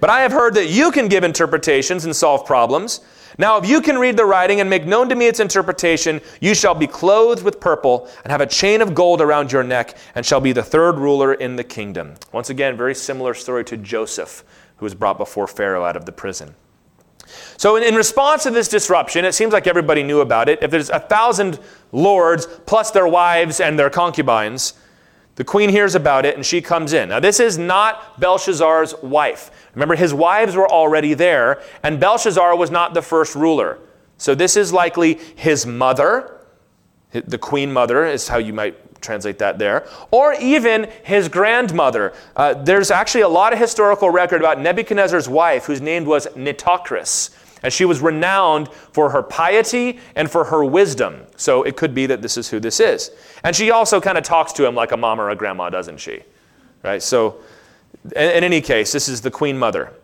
[0.00, 3.00] but I have heard that you can give interpretations and solve problems.
[3.36, 6.54] Now, if you can read the writing and make known to me its interpretation, you
[6.54, 10.24] shall be clothed with purple and have a chain of gold around your neck and
[10.24, 12.14] shall be the third ruler in the kingdom.
[12.32, 14.44] Once again, very similar story to Joseph,
[14.76, 16.54] who was brought before Pharaoh out of the prison.
[17.56, 20.62] So, in, in, response to this disruption, it seems like everybody knew about it.
[20.62, 21.58] If there's a thousand
[21.90, 24.74] lords plus their wives and their concubines,
[25.36, 27.08] the queen hears about it and she comes in.
[27.08, 29.50] Now, this is not Belshazzar's wife.
[29.74, 33.78] Remember, his wives were already there, and Belshazzar was not the first ruler.
[34.16, 36.40] So, this is likely his mother.
[37.10, 42.14] The queen mother is how you might translate that there, or even his grandmother.
[42.34, 47.30] Uh, there's actually a lot of historical record about Nebuchadnezzar's wife, whose name was Nitocris,
[47.64, 51.22] and she was renowned for her piety and for her wisdom.
[51.36, 53.10] So it could be that this is who this is.
[53.42, 55.96] And she also kind of talks to him like a mom or a grandma, doesn't
[55.96, 56.20] she?
[56.82, 57.02] Right?
[57.02, 57.40] So,
[58.04, 59.94] in, any case, this is the queen mother.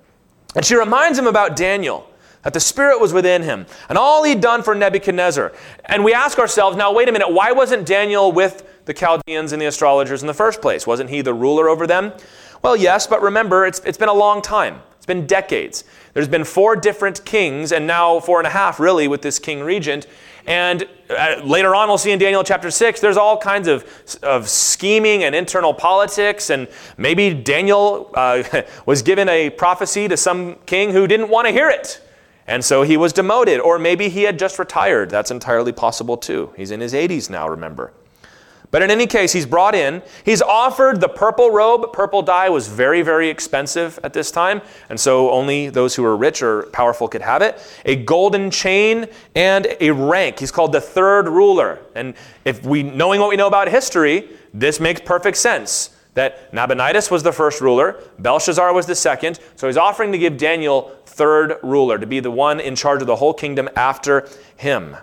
[0.56, 2.10] And she reminds him about Daniel
[2.42, 5.52] that the Spirit was within him and all he'd done for Nebuchadnezzar.
[5.84, 9.60] And we ask ourselves, now, wait a minute, why wasn't Daniel with the Chaldeans and
[9.60, 10.86] the astrologers in the first place?
[10.86, 12.14] Wasn't he the ruler over them?
[12.62, 14.80] Well, yes, but remember, it's, it's been a long time.
[14.96, 15.84] It's been decades.
[16.14, 19.60] There's been four different kings, and now four and a half, really, with this king
[19.62, 20.06] regent.
[20.46, 23.84] And uh, later on, we'll see in Daniel chapter 6, there's all kinds of,
[24.22, 26.50] of scheming and internal politics.
[26.50, 28.42] And maybe Daniel uh,
[28.86, 32.02] was given a prophecy to some king who didn't want to hear it.
[32.46, 33.60] And so he was demoted.
[33.60, 35.10] Or maybe he had just retired.
[35.10, 36.52] That's entirely possible too.
[36.56, 37.92] He's in his 80s now, remember.
[38.70, 40.02] But in any case, he's brought in.
[40.24, 41.92] He's offered the purple robe.
[41.92, 46.16] Purple dye was very, very expensive at this time, and so only those who were
[46.16, 47.60] rich or powerful could have it.
[47.84, 50.38] A golden chain and a rank.
[50.38, 51.80] He's called the third ruler.
[51.94, 55.90] And if we, knowing what we know about history, this makes perfect sense.
[56.14, 59.38] That Nabonidus was the first ruler, Belshazzar was the second.
[59.54, 63.06] So he's offering to give Daniel third ruler, to be the one in charge of
[63.06, 64.96] the whole kingdom after him.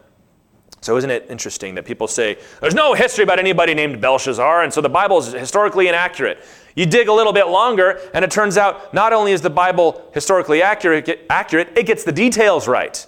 [0.82, 4.72] So, isn't it interesting that people say, there's no history about anybody named Belshazzar, and
[4.72, 6.44] so the Bible is historically inaccurate?
[6.76, 10.10] You dig a little bit longer, and it turns out not only is the Bible
[10.14, 13.06] historically accurate, accurate it gets the details right.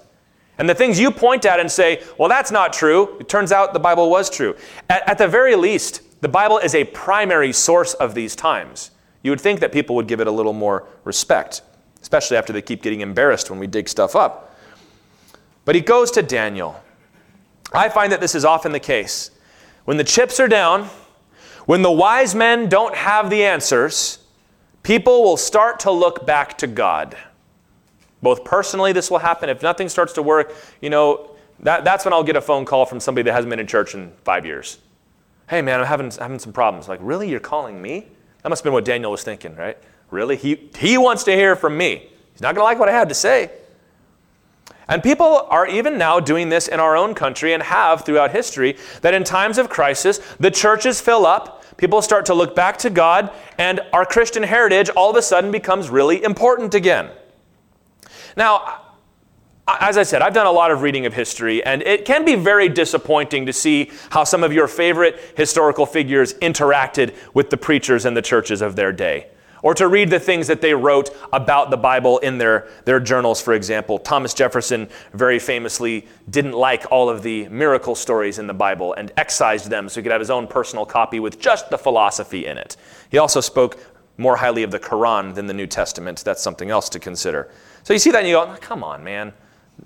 [0.57, 3.71] And the things you point at and say, well, that's not true, it turns out
[3.71, 4.55] the Bible was true.
[4.89, 8.91] At, at the very least, the Bible is a primary source of these times.
[9.21, 11.61] You would think that people would give it a little more respect,
[12.01, 14.57] especially after they keep getting embarrassed when we dig stuff up.
[15.63, 16.81] But he goes to Daniel.
[17.73, 19.31] I find that this is often the case.
[19.85, 20.89] When the chips are down,
[21.65, 24.19] when the wise men don't have the answers,
[24.83, 27.15] people will start to look back to God.
[28.21, 29.49] Both personally, this will happen.
[29.49, 32.85] If nothing starts to work, you know, that, that's when I'll get a phone call
[32.85, 34.79] from somebody that hasn't been in church in five years.
[35.49, 36.87] Hey, man, I'm having, having some problems.
[36.87, 37.29] Like, really?
[37.29, 38.07] You're calling me?
[38.43, 39.77] That must have been what Daniel was thinking, right?
[40.11, 40.37] Really?
[40.37, 42.09] He, he wants to hear from me.
[42.33, 43.51] He's not going to like what I had to say.
[44.89, 48.75] And people are even now doing this in our own country and have throughout history
[49.01, 52.89] that in times of crisis, the churches fill up, people start to look back to
[52.89, 57.11] God, and our Christian heritage all of a sudden becomes really important again.
[58.35, 58.81] Now,
[59.67, 62.33] as I said, I've done a lot of reading of history, and it can be
[62.33, 68.05] very disappointing to see how some of your favorite historical figures interacted with the preachers
[68.05, 69.27] and the churches of their day.
[69.61, 73.41] Or to read the things that they wrote about the Bible in their, their journals,
[73.41, 73.99] for example.
[73.99, 79.11] Thomas Jefferson very famously didn't like all of the miracle stories in the Bible and
[79.17, 82.57] excised them so he could have his own personal copy with just the philosophy in
[82.57, 82.77] it.
[83.09, 83.77] He also spoke
[84.17, 86.23] more highly of the Quran than the New Testament.
[86.25, 87.49] That's something else to consider.
[87.83, 89.33] So you see that and you go, come on, man.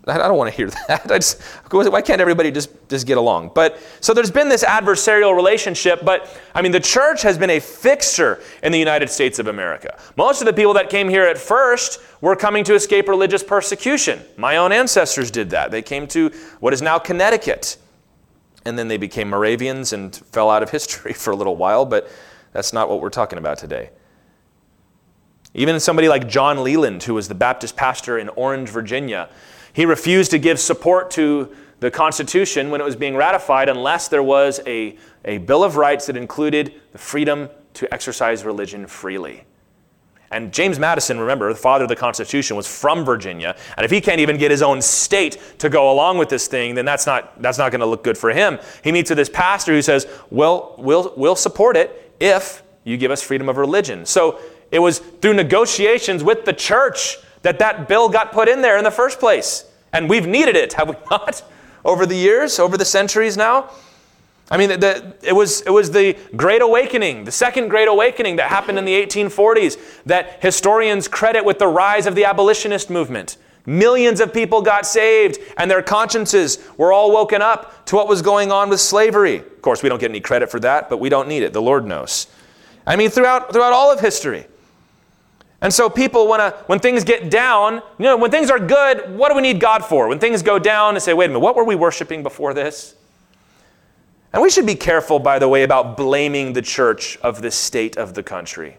[0.07, 1.07] I don't want to hear that.
[1.07, 1.41] Just,
[1.71, 3.51] why can't everybody just, just get along?
[3.55, 7.59] But so there's been this adversarial relationship, but I mean, the church has been a
[7.59, 9.97] fixture in the United States of America.
[10.17, 14.19] Most of the people that came here at first were coming to escape religious persecution.
[14.37, 15.71] My own ancestors did that.
[15.71, 16.29] They came to
[16.59, 17.77] what is now Connecticut,
[18.65, 22.09] and then they became Moravians and fell out of history for a little while, but
[22.51, 23.89] that's not what we're talking about today.
[25.55, 29.29] Even somebody like John Leland, who was the Baptist pastor in Orange, Virginia,
[29.73, 34.23] he refused to give support to the Constitution when it was being ratified unless there
[34.23, 39.43] was a, a Bill of Rights that included the freedom to exercise religion freely.
[40.31, 43.55] And James Madison, remember, the father of the Constitution, was from Virginia.
[43.77, 46.73] And if he can't even get his own state to go along with this thing,
[46.73, 48.57] then that's not, that's not going to look good for him.
[48.83, 53.11] He meets with this pastor who says, well, we'll, we'll support it if you give
[53.11, 54.07] us freedom of religion.
[54.07, 54.39] So
[54.71, 58.83] it was through negotiations with the church that that bill got put in there in
[58.83, 59.65] the first place.
[59.93, 61.43] And we've needed it, have we not?
[61.85, 63.69] Over the years, over the centuries now?
[64.49, 68.49] I mean, the, it, was, it was the Great Awakening, the Second Great Awakening that
[68.49, 73.37] happened in the 1840s, that historians credit with the rise of the abolitionist movement.
[73.65, 78.21] Millions of people got saved, and their consciences were all woken up to what was
[78.21, 79.37] going on with slavery.
[79.37, 81.53] Of course, we don't get any credit for that, but we don't need it.
[81.53, 82.27] The Lord knows.
[82.85, 84.45] I mean, throughout, throughout all of history,
[85.63, 89.17] and so people want to, when things get down, you know, when things are good,
[89.17, 90.09] what do we need God for?
[90.09, 92.95] When things go down, and say, wait a minute, what were we worshiping before this?
[94.33, 97.95] And we should be careful, by the way, about blaming the church of the state
[97.95, 98.77] of the country.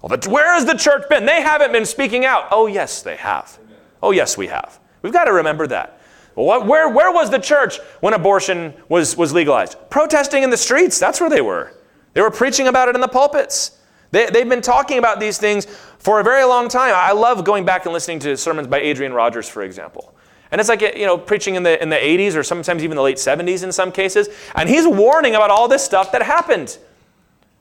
[0.00, 1.26] Well, but where has the church been?
[1.26, 2.46] They haven't been speaking out.
[2.52, 3.58] Oh, yes, they have.
[4.00, 4.78] Oh, yes, we have.
[5.02, 6.00] We've got to remember that.
[6.36, 9.76] Well, where, where was the church when abortion was, was legalized?
[9.90, 11.00] Protesting in the streets.
[11.00, 11.74] That's where they were.
[12.12, 13.77] They were preaching about it in the pulpits.
[14.10, 15.66] They, they've been talking about these things
[15.98, 16.92] for a very long time.
[16.94, 20.14] I love going back and listening to sermons by Adrian Rogers, for example.
[20.50, 23.02] And it's like, you know, preaching in the, in the 80s or sometimes even the
[23.02, 24.28] late 70s in some cases.
[24.54, 26.78] And he's warning about all this stuff that happened.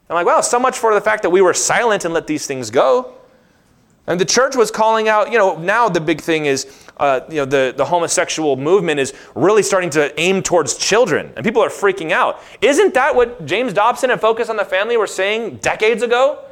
[0.10, 2.48] I'm like, wow, so much for the fact that we were silent and let these
[2.48, 3.14] things go.
[4.08, 7.36] And the church was calling out, you know, now the big thing is, uh, you
[7.36, 11.32] know, the, the homosexual movement is really starting to aim towards children.
[11.36, 12.42] And people are freaking out.
[12.62, 16.44] Isn't that what James Dobson and Focus on the Family were saying decades ago?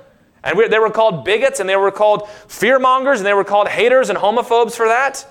[0.44, 3.68] And we, they were called bigots and they were called fearmongers and they were called
[3.68, 5.28] haters and homophobes for that.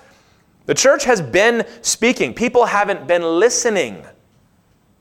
[0.66, 4.04] The church has been speaking, people haven't been listening.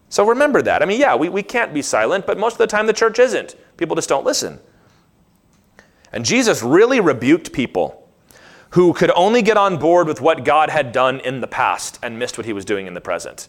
[0.10, 0.84] So remember that.
[0.84, 3.18] I mean, yeah, we, we can't be silent, but most of the time the church
[3.18, 3.56] isn't.
[3.78, 4.60] People just don't listen.
[6.12, 8.03] And Jesus really rebuked people
[8.74, 12.18] who could only get on board with what God had done in the past and
[12.18, 13.48] missed what he was doing in the present.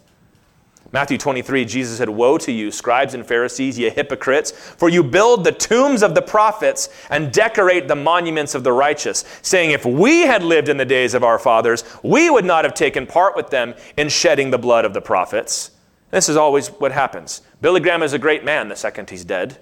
[0.93, 5.43] Matthew 23, Jesus said, Woe to you, scribes and Pharisees, ye hypocrites, for you build
[5.43, 10.21] the tombs of the prophets and decorate the monuments of the righteous, saying, If we
[10.21, 13.49] had lived in the days of our fathers, we would not have taken part with
[13.49, 15.71] them in shedding the blood of the prophets.
[16.11, 17.41] This is always what happens.
[17.63, 19.59] Billy Graham is a great man the second he's dead.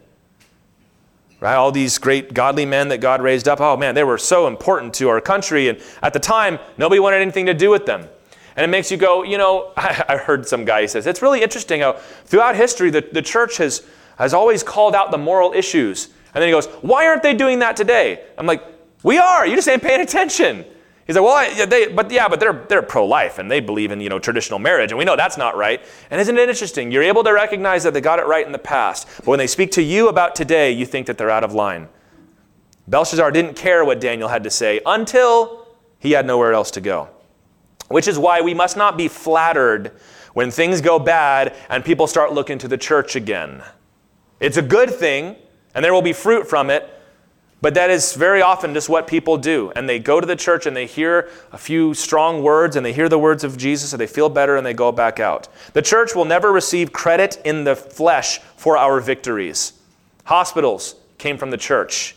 [1.43, 1.57] Right?
[1.57, 4.95] All these great godly men that God raised up, oh man, they were so important
[4.95, 5.69] to our country.
[5.69, 8.07] And at the time, nobody wanted anything to do with them.
[8.55, 11.43] And it makes you go, you know, I, I heard some guy says, it's really
[11.43, 11.95] interesting how
[12.27, 13.85] throughout history the, the church has,
[14.19, 16.11] has always called out the moral issues.
[16.33, 18.25] And then he goes, why aren't they doing that today?
[18.39, 18.63] I'm like,
[19.03, 19.45] we are.
[19.45, 20.65] You just ain't paying attention.
[21.07, 24.01] He's like, well, I, they, but yeah, but they're, they're pro-life and they believe in,
[24.01, 24.93] you know, traditional marriage.
[24.93, 25.85] And we know that's not right.
[26.11, 26.93] And isn't it interesting?
[26.93, 29.09] You're able to recognize that they got it right in the past.
[29.19, 31.89] But when they speak to you about today, you think that they're out of line.
[32.87, 35.67] Belshazzar didn't care what Daniel had to say until
[35.99, 37.09] he had nowhere else to go.
[37.89, 39.93] Which is why we must not be flattered
[40.35, 43.63] when things go bad and people start looking to the church again.
[44.41, 45.37] It's a good thing,
[45.75, 46.89] and there will be fruit from it,
[47.63, 49.73] But that is very often just what people do.
[49.77, 52.93] And they go to the church and they hear a few strong words and they
[52.93, 55.47] hear the words of Jesus and they feel better and they go back out.
[55.73, 59.75] The church will never receive credit in the flesh for our victories.
[60.25, 62.17] Hospitals came from the church.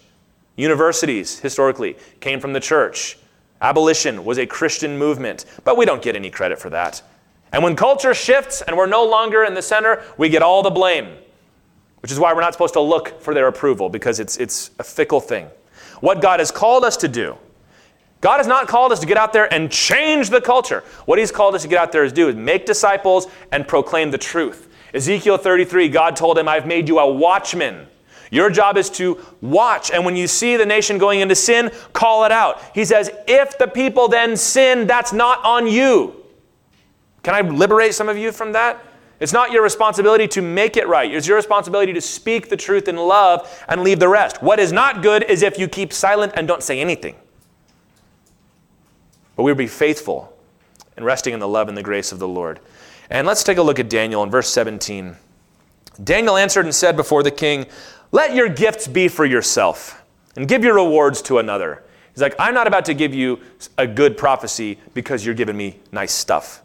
[0.56, 3.20] Universities, historically, came from the church.
[3.62, 7.04] Abolition was a Christian movement, but we don't get any credit for that.
[7.52, 10.72] And when culture shifts and we're no longer in the center, we get all the
[10.72, 11.18] blame
[12.06, 14.84] which is why we're not supposed to look for their approval because it's, it's a
[14.84, 15.48] fickle thing.
[16.02, 17.36] What God has called us to do,
[18.22, 20.84] God has not called us to get out there and change the culture.
[21.06, 24.12] What He's called us to get out there is do is make disciples and proclaim
[24.12, 24.72] the truth.
[24.94, 27.88] Ezekiel 33, God told him, I've made you a watchman.
[28.30, 32.24] Your job is to watch, and when you see the nation going into sin, call
[32.26, 32.62] it out.
[32.76, 36.24] He says, If the people then sin, that's not on you.
[37.24, 38.80] Can I liberate some of you from that?
[39.20, 41.14] It's not your responsibility to make it right.
[41.14, 44.42] It's your responsibility to speak the truth in love and leave the rest.
[44.44, 47.16] What is not good is if you keep silent and don't say anything.
[49.36, 50.38] But we will be faithful
[50.98, 52.60] and resting in the love and the grace of the Lord.
[53.10, 55.16] And let's take a look at Daniel in verse 17.
[56.04, 57.66] Daniel answered and said before the king,
[58.12, 60.04] Let your gifts be for yourself,
[60.36, 61.84] and give your rewards to another.
[62.12, 63.40] He's like, I'm not about to give you
[63.78, 66.62] a good prophecy because you're giving me nice stuff.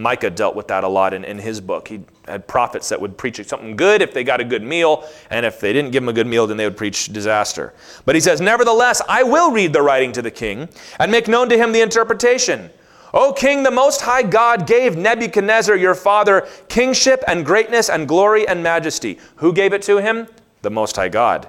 [0.00, 1.88] Micah dealt with that a lot in, in his book.
[1.88, 5.44] He had prophets that would preach something good if they got a good meal, and
[5.44, 7.74] if they didn't give them a good meal, then they would preach disaster.
[8.06, 11.50] But he says, Nevertheless, I will read the writing to the king and make known
[11.50, 12.70] to him the interpretation.
[13.12, 18.48] O king, the Most High God gave Nebuchadnezzar your father kingship and greatness and glory
[18.48, 19.18] and majesty.
[19.36, 20.28] Who gave it to him?
[20.62, 21.48] The Most High God.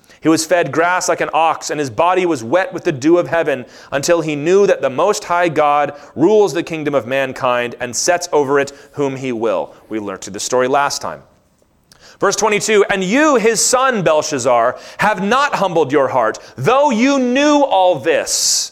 [0.21, 3.17] He was fed grass like an ox, and his body was wet with the dew
[3.17, 7.75] of heaven, until he knew that the Most High God rules the kingdom of mankind
[7.79, 9.75] and sets over it whom he will.
[9.89, 11.23] We learned to the story last time.
[12.19, 17.63] Verse 22 And you, his son Belshazzar, have not humbled your heart, though you knew
[17.63, 18.70] all this.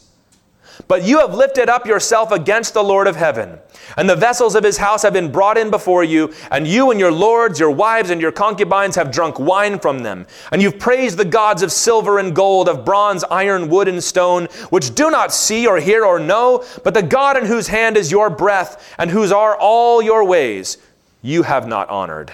[0.90, 3.60] But you have lifted up yourself against the Lord of heaven.
[3.96, 7.00] And the vessels of his house have been brought in before you, and you and
[7.00, 10.26] your lords, your wives, and your concubines have drunk wine from them.
[10.52, 14.46] And you've praised the gods of silver and gold, of bronze, iron, wood, and stone,
[14.72, 18.10] which do not see or hear or know, but the God in whose hand is
[18.10, 20.80] your breath, and whose are all your ways,
[21.22, 22.34] you have not honored.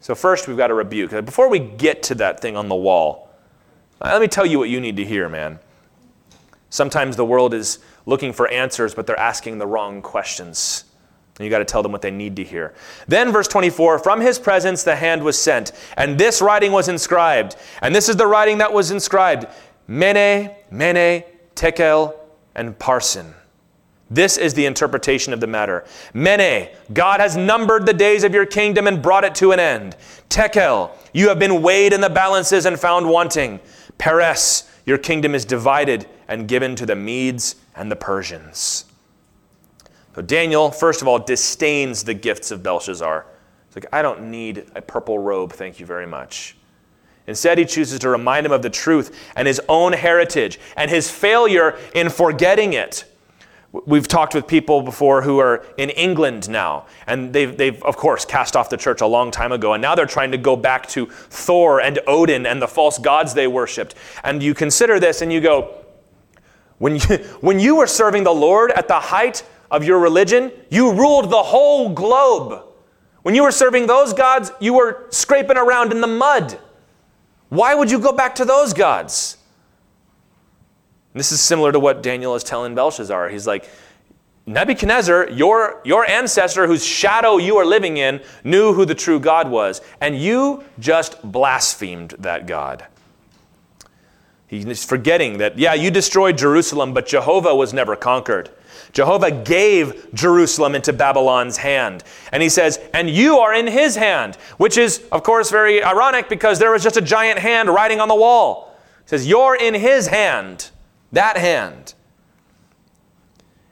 [0.00, 1.12] So, first, we've got to rebuke.
[1.24, 3.30] Before we get to that thing on the wall,
[4.02, 5.58] let me tell you what you need to hear, man.
[6.72, 10.84] Sometimes the world is looking for answers, but they're asking the wrong questions.
[11.36, 12.72] And you got to tell them what they need to hear.
[13.06, 17.56] Then, verse 24 From his presence the hand was sent, and this writing was inscribed.
[17.82, 19.48] And this is the writing that was inscribed
[19.86, 22.14] Mene, Mene, Tekel,
[22.54, 23.34] and Parsin.
[24.08, 25.84] This is the interpretation of the matter.
[26.14, 29.94] Mene, God has numbered the days of your kingdom and brought it to an end.
[30.30, 33.60] Tekel, you have been weighed in the balances and found wanting.
[33.98, 38.86] Peres, your kingdom is divided and given to the Medes and the Persians.
[40.14, 43.26] So Daniel, first of all, disdains the gifts of Belshazzar.
[43.68, 46.56] He's like, I don't need a purple robe, thank you very much.
[47.26, 51.10] Instead, he chooses to remind him of the truth and his own heritage and his
[51.10, 53.04] failure in forgetting it.
[53.70, 58.24] We've talked with people before who are in England now, and they've, they've, of course,
[58.24, 60.88] cast off the church a long time ago, and now they're trying to go back
[60.88, 63.94] to Thor and Odin and the false gods they worshiped.
[64.24, 65.81] And you consider this and you go,
[66.82, 67.00] when you,
[67.40, 71.42] when you were serving the Lord at the height of your religion, you ruled the
[71.42, 72.64] whole globe.
[73.22, 76.58] When you were serving those gods, you were scraping around in the mud.
[77.50, 79.36] Why would you go back to those gods?
[81.14, 83.28] This is similar to what Daniel is telling Belshazzar.
[83.28, 83.70] He's like,
[84.46, 89.48] Nebuchadnezzar, your, your ancestor whose shadow you are living in, knew who the true God
[89.48, 92.84] was, and you just blasphemed that God.
[94.52, 98.50] He's forgetting that, yeah, you destroyed Jerusalem, but Jehovah was never conquered.
[98.92, 102.04] Jehovah gave Jerusalem into Babylon's hand.
[102.32, 106.28] And he says, and you are in his hand, which is, of course, very ironic
[106.28, 108.76] because there was just a giant hand writing on the wall.
[109.04, 110.68] He says, You're in his hand,
[111.12, 111.94] that hand.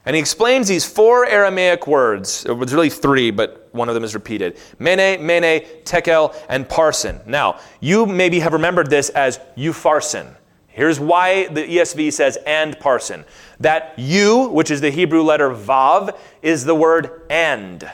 [0.07, 2.47] And he explains these four Aramaic words.
[2.47, 7.25] It was really three, but one of them is repeated Mene, Mene, Tekel, and Parsin.
[7.27, 10.37] Now, you maybe have remembered this as Upharsin.
[10.81, 13.27] Here's why the ESV says and parsin.
[13.59, 17.87] That you, which is the Hebrew letter vav, is the word and.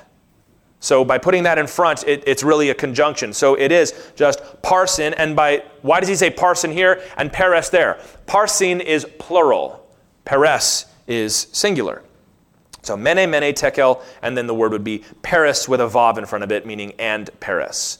[0.78, 3.32] So by putting that in front, it, it's really a conjunction.
[3.32, 7.70] So it is just parsin, and by why does he say parsin here and peres
[7.70, 7.98] there?
[8.28, 9.84] Parsin is plural.
[10.24, 12.04] Peres is singular.
[12.82, 16.26] So mene, mene, tekel, and then the word would be peres with a vav in
[16.26, 17.98] front of it, meaning and peres.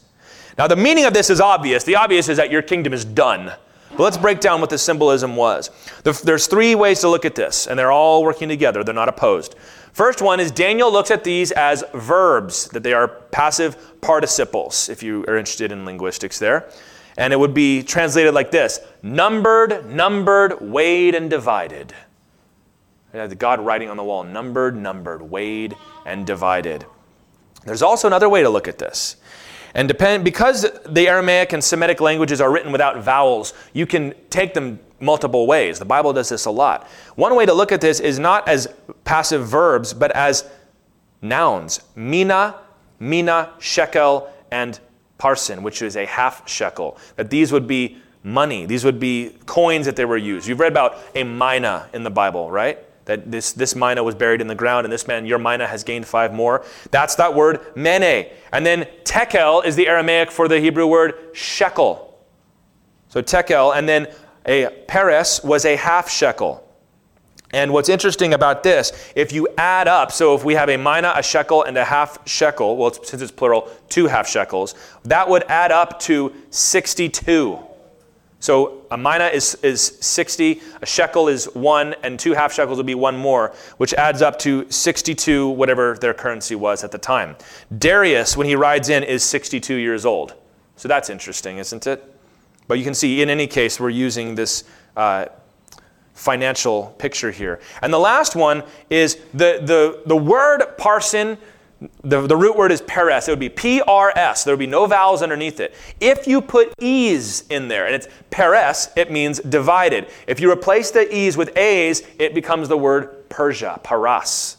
[0.56, 1.82] Now the meaning of this is obvious.
[1.82, 3.52] The obvious is that your kingdom is done.
[3.90, 5.70] But let's break down what the symbolism was.
[6.02, 8.84] There's three ways to look at this, and they're all working together.
[8.84, 9.54] They're not opposed.
[9.92, 15.02] First one is Daniel looks at these as verbs, that they are passive participles, if
[15.02, 16.68] you are interested in linguistics there.
[17.16, 21.94] And it would be translated like this numbered, numbered, weighed, and divided.
[23.12, 25.74] The God writing on the wall numbered, numbered, weighed,
[26.04, 26.84] and divided.
[27.64, 29.16] There's also another way to look at this.
[29.76, 34.54] And depend, because the Aramaic and Semitic languages are written without vowels, you can take
[34.54, 35.78] them multiple ways.
[35.78, 36.88] The Bible does this a lot.
[37.14, 38.72] One way to look at this is not as
[39.04, 40.48] passive verbs, but as
[41.20, 41.80] nouns.
[41.94, 42.58] Mina,
[42.98, 44.80] mina, shekel, and
[45.18, 46.96] parsin, which is a half shekel.
[47.16, 48.64] That these would be money.
[48.64, 50.48] These would be coins that they were used.
[50.48, 52.78] You've read about a mina in the Bible, right?
[53.06, 55.82] That this, this mina was buried in the ground, and this man, your mina, has
[55.82, 56.64] gained five more.
[56.90, 58.26] That's that word, mene.
[58.52, 62.18] And then tekel is the Aramaic for the Hebrew word shekel.
[63.08, 64.08] So tekel, and then
[64.44, 66.62] a peres was a half shekel.
[67.52, 71.12] And what's interesting about this, if you add up, so if we have a mina,
[71.16, 75.44] a shekel, and a half shekel, well, since it's plural, two half shekels, that would
[75.44, 77.58] add up to 62.
[78.38, 82.86] So a mina is, is 60, a shekel is one, and two half shekels would
[82.86, 87.36] be one more, which adds up to 62, whatever their currency was at the time.
[87.78, 90.34] Darius, when he rides in, is 62 years old.
[90.76, 92.14] So that's interesting, isn't it?
[92.68, 94.64] But you can see, in any case, we're using this
[94.96, 95.26] uh,
[96.12, 97.60] financial picture here.
[97.82, 101.38] And the last one is the, the, the word parsin,
[102.02, 103.28] the, the root word is peres.
[103.28, 104.44] It would be P R S.
[104.44, 105.74] There would be no vowels underneath it.
[106.00, 110.08] If you put E's in there, and it's peres, it means divided.
[110.26, 114.56] If you replace the E's with A's, it becomes the word Persia, paras.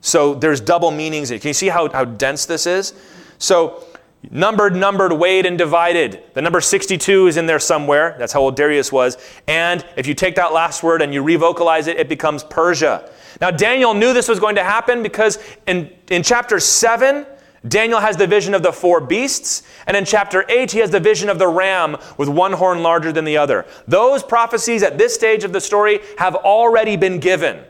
[0.00, 1.30] So there's double meanings.
[1.30, 2.92] Can you see how, how dense this is?
[3.38, 3.82] So
[4.30, 6.22] Numbered, numbered, weighed, and divided.
[6.34, 8.16] The number 62 is in there somewhere.
[8.18, 9.18] That's how old Darius was.
[9.46, 13.10] And if you take that last word and you revocalize it, it becomes Persia.
[13.40, 17.26] Now, Daniel knew this was going to happen because in, in chapter 7,
[17.66, 21.00] Daniel has the vision of the four beasts, and in chapter 8, he has the
[21.00, 23.64] vision of the ram with one horn larger than the other.
[23.88, 27.64] Those prophecies at this stage of the story have already been given.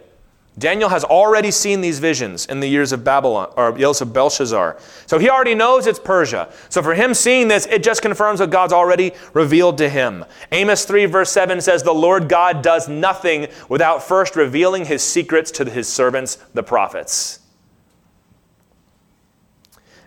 [0.56, 4.78] Daniel has already seen these visions in the years of Babylon or years of Belshazzar.
[5.06, 6.48] So he already knows it's Persia.
[6.68, 10.24] So for him seeing this, it just confirms what God's already revealed to him.
[10.52, 15.50] Amos 3 verse 7 says, The Lord God does nothing without first revealing his secrets
[15.52, 17.40] to his servants, the prophets.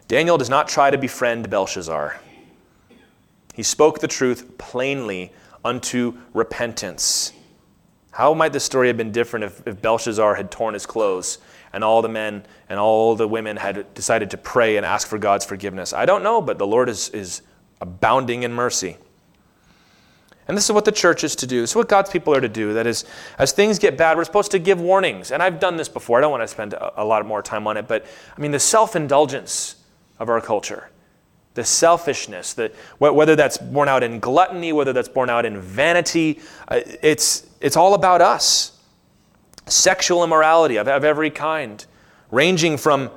[0.08, 2.22] Daniel does not try to befriend Belshazzar.
[3.54, 5.34] He spoke the truth plainly
[5.66, 7.34] unto repentance.
[8.18, 11.38] How might the story have been different if, if Belshazzar had torn his clothes
[11.72, 15.20] and all the men and all the women had decided to pray and ask for
[15.20, 15.93] God's forgiveness?
[15.93, 17.43] I don't know, but the Lord is, is
[17.80, 18.97] abounding in mercy.
[20.47, 21.61] And this is what the church is to do.
[21.61, 22.74] This is what God's people are to do.
[22.74, 23.05] That is,
[23.38, 25.32] as things get bad, we're supposed to give warnings.
[25.32, 26.18] And I've done this before.
[26.18, 28.03] I don't want to spend a, lot more time on it, but
[28.36, 29.76] I mean, the self indulgence
[30.18, 30.89] of our culture
[31.53, 36.39] the selfishness, that whether that's born out in gluttony, whether that's born out in vanity,
[36.68, 38.80] uh, it's, it's all about us.
[39.66, 41.86] Sexual immorality of, of every kind,
[42.32, 43.10] ranging from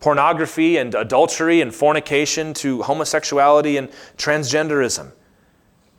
[0.00, 5.12] pornography and adultery and fornication to homosexuality and transgenderism.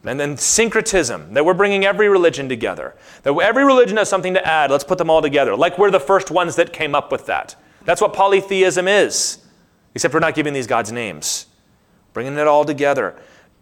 [0.03, 2.95] And then syncretism, that we're bringing every religion together.
[3.23, 5.55] That every religion has something to add, let's put them all together.
[5.55, 7.55] Like we're the first ones that came up with that.
[7.85, 9.39] That's what polytheism is,
[9.95, 11.47] except we're not giving these gods names
[12.15, 13.13] bringing it all together.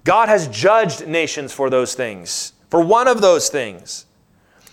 [0.06, 4.08] God has judged nations for those things, for one of those things.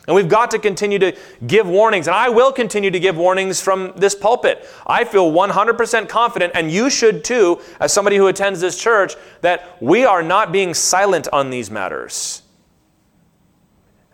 [0.07, 1.15] And we've got to continue to
[1.47, 4.67] give warnings, and I will continue to give warnings from this pulpit.
[4.87, 9.77] I feel 100% confident, and you should too, as somebody who attends this church, that
[9.83, 12.41] we are not being silent on these matters.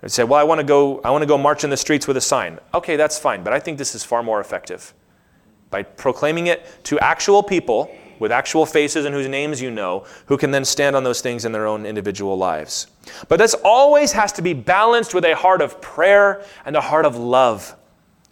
[0.03, 2.09] I say, well, I want to go, I want to go march in the streets
[2.09, 2.59] with a sign.
[2.75, 4.95] Okay, that's fine, but I think this is far more effective.
[5.71, 10.37] By proclaiming it to actual people with actual faces and whose names you know, who
[10.37, 12.87] can then stand on those things in their own individual lives.
[13.29, 17.05] But this always has to be balanced with a heart of prayer and a heart
[17.05, 17.75] of love.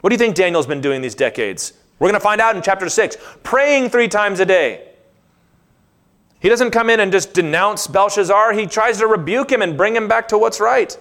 [0.01, 1.73] What do you think Daniel's been doing these decades?
[1.99, 3.17] We're going to find out in chapter 6.
[3.43, 4.89] Praying three times a day.
[6.41, 9.97] He doesn't come in and just denounce Belshazzar, he tries to rebuke him and bring
[9.97, 10.95] him back to what's right.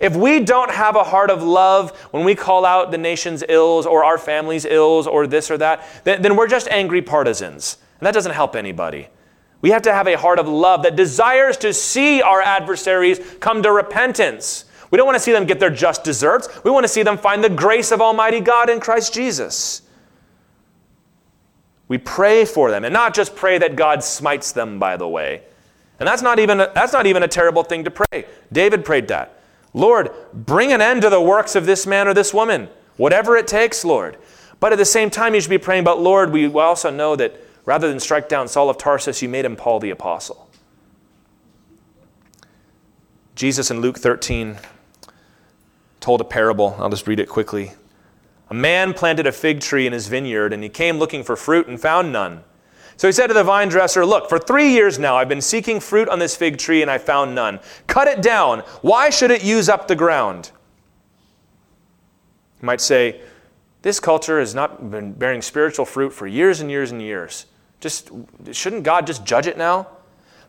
[0.00, 3.86] If we don't have a heart of love when we call out the nation's ills
[3.86, 7.76] or our family's ills or this or that, then, then we're just angry partisans.
[8.02, 9.06] And that doesn't help anybody.
[9.60, 13.62] We have to have a heart of love that desires to see our adversaries come
[13.62, 14.64] to repentance.
[14.90, 16.48] We don't want to see them get their just deserts.
[16.64, 19.82] We want to see them find the grace of Almighty God in Christ Jesus.
[21.86, 25.42] We pray for them, and not just pray that God smites them, by the way.
[26.00, 28.24] And that's not even a, that's not even a terrible thing to pray.
[28.52, 29.40] David prayed that.
[29.74, 33.46] Lord, bring an end to the works of this man or this woman, whatever it
[33.46, 34.16] takes, Lord.
[34.58, 37.36] But at the same time, you should be praying, but Lord, we also know that
[37.64, 40.48] rather than strike down Saul of Tarsus, you made him Paul the Apostle.
[43.34, 44.58] Jesus in Luke 13
[46.00, 46.76] told a parable.
[46.78, 47.72] I'll just read it quickly.
[48.50, 51.68] A man planted a fig tree in his vineyard, and he came looking for fruit
[51.68, 52.44] and found none.
[52.96, 55.80] So he said to the vine dresser, Look, for three years now I've been seeking
[55.80, 57.60] fruit on this fig tree and I found none.
[57.86, 58.60] Cut it down.
[58.82, 60.50] Why should it use up the ground?
[62.60, 63.22] You might say,
[63.80, 67.46] This culture has not been bearing spiritual fruit for years and years and years.
[67.82, 68.10] Just
[68.52, 69.88] shouldn't God just judge it now?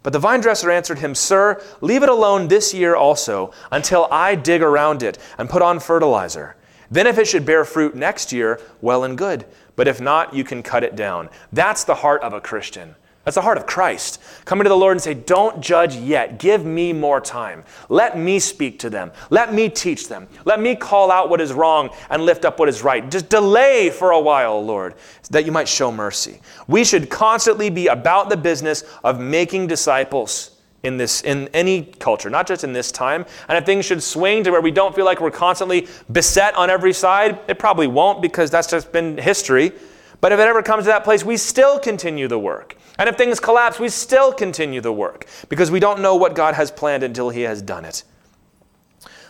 [0.04, 4.36] But the vine dresser answered him, Sir, leave it alone this year also, until I
[4.36, 6.56] dig around it and put on fertilizer.
[6.92, 9.46] Then, if it should bear fruit next year, well and good.
[9.76, 11.30] But if not, you can cut it down.
[11.52, 12.94] That's the heart of a Christian.
[13.24, 14.22] That's the heart of Christ.
[14.44, 16.40] Coming to the Lord and say, Don't judge yet.
[16.40, 17.64] Give me more time.
[17.88, 19.12] Let me speak to them.
[19.30, 20.28] Let me teach them.
[20.44, 23.10] Let me call out what is wrong and lift up what is right.
[23.10, 24.96] Just delay for a while, Lord,
[25.32, 26.42] that you might show mercy.
[26.68, 30.52] We should constantly be about the business of making disciples
[30.84, 33.26] in this in any culture, not just in this time.
[33.48, 36.70] And if things should swing to where we don't feel like we're constantly beset on
[36.70, 39.72] every side, it probably won't because that's just been history.
[40.20, 42.76] But if it ever comes to that place, we still continue the work.
[42.98, 46.56] And if things collapse, we still continue the work because we don't know what God
[46.56, 48.04] has planned until he has done it.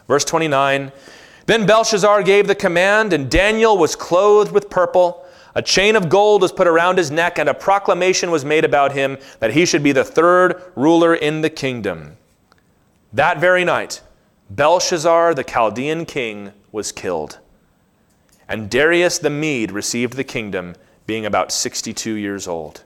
[0.08, 0.92] Verse 29
[1.46, 5.24] Then Belshazzar gave the command, and Daniel was clothed with purple
[5.56, 8.94] a chain of gold was put around his neck, and a proclamation was made about
[8.94, 12.18] him that he should be the third ruler in the kingdom.
[13.12, 14.02] That very night,
[14.50, 17.38] Belshazzar, the Chaldean king, was killed.
[18.48, 22.84] And Darius the Mede received the kingdom, being about 62 years old.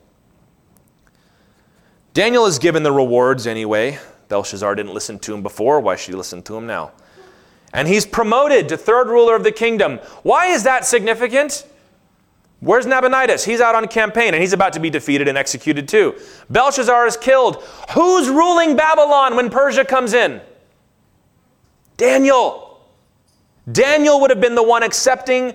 [2.18, 3.96] Daniel is given the rewards anyway.
[4.26, 5.78] Belshazzar didn't listen to him before.
[5.78, 6.90] Why should he listen to him now?
[7.72, 10.00] And he's promoted to third ruler of the kingdom.
[10.24, 11.64] Why is that significant?
[12.58, 13.44] Where's Nabonidus?
[13.44, 16.20] He's out on campaign and he's about to be defeated and executed too.
[16.50, 17.62] Belshazzar is killed.
[17.92, 20.40] Who's ruling Babylon when Persia comes in?
[21.96, 22.80] Daniel.
[23.70, 25.54] Daniel would have been the one accepting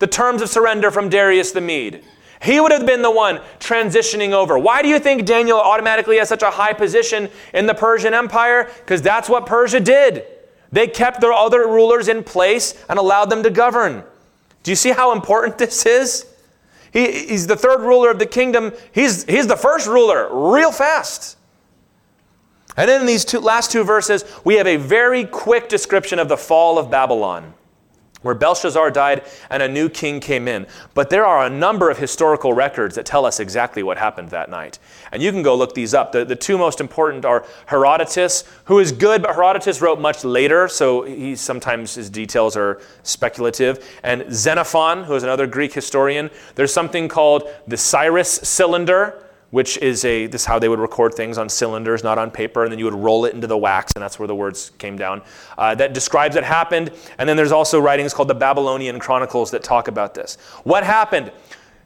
[0.00, 2.02] the terms of surrender from Darius the Mede.
[2.42, 4.58] He would have been the one transitioning over.
[4.58, 8.68] Why do you think Daniel automatically has such a high position in the Persian Empire?
[8.80, 10.24] Because that's what Persia did.
[10.72, 14.02] They kept their other rulers in place and allowed them to govern.
[14.64, 16.26] Do you see how important this is?
[16.92, 18.72] He, he's the third ruler of the kingdom.
[18.90, 21.38] He's, he's the first ruler real fast.
[22.76, 26.36] And in these two, last two verses, we have a very quick description of the
[26.36, 27.54] fall of Babylon
[28.22, 30.66] where Belshazzar died and a new king came in.
[30.94, 34.50] But there are a number of historical records that tell us exactly what happened that
[34.50, 34.78] night.
[35.12, 36.12] And you can go look these up.
[36.12, 40.68] The, the two most important are Herodotus, who is good, but Herodotus wrote much later,
[40.68, 46.30] so he sometimes his details are speculative, and Xenophon, who is another Greek historian.
[46.54, 49.21] There's something called the Cyrus cylinder
[49.52, 52.64] which is a this is how they would record things on cylinders, not on paper,
[52.64, 54.96] and then you would roll it into the wax, and that's where the words came
[54.96, 55.22] down.
[55.56, 59.62] Uh, that describes what happened, and then there's also writings called the Babylonian Chronicles that
[59.62, 60.36] talk about this.
[60.64, 61.30] What happened?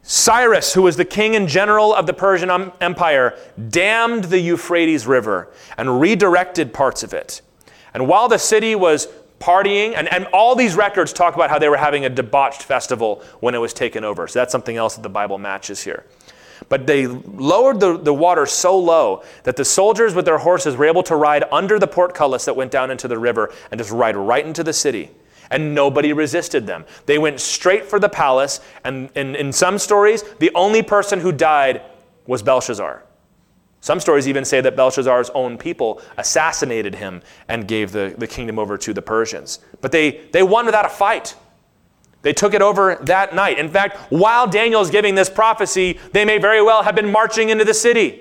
[0.05, 2.51] Cyrus, who was the king and general of the Persian
[2.81, 3.37] Empire,
[3.69, 7.43] dammed the Euphrates River and redirected parts of it.
[7.93, 9.09] And while the city was
[9.41, 13.23] partying, and, and all these records talk about how they were having a debauched festival
[13.41, 14.29] when it was taken over.
[14.29, 16.05] So that's something else that the Bible matches here.
[16.69, 20.87] But they lowered the, the water so low that the soldiers with their horses were
[20.87, 24.17] able to ride under the portcullis that went down into the river and just ride
[24.17, 25.11] right into the city.
[25.49, 26.85] And nobody resisted them.
[27.07, 31.83] They went straight for the palace, and in, some stories, the only person who died
[32.27, 33.05] was Belshazzar.
[33.81, 38.59] Some stories even say that Belshazzar's own people assassinated him and gave the, the kingdom
[38.59, 39.61] over to the Persians.
[39.81, 41.37] But they, they won without a fight.
[42.27, 43.57] They took it over that night.
[43.57, 47.51] In fact, while Daniel is giving this prophecy, they may very well have been marching
[47.51, 48.21] into the city.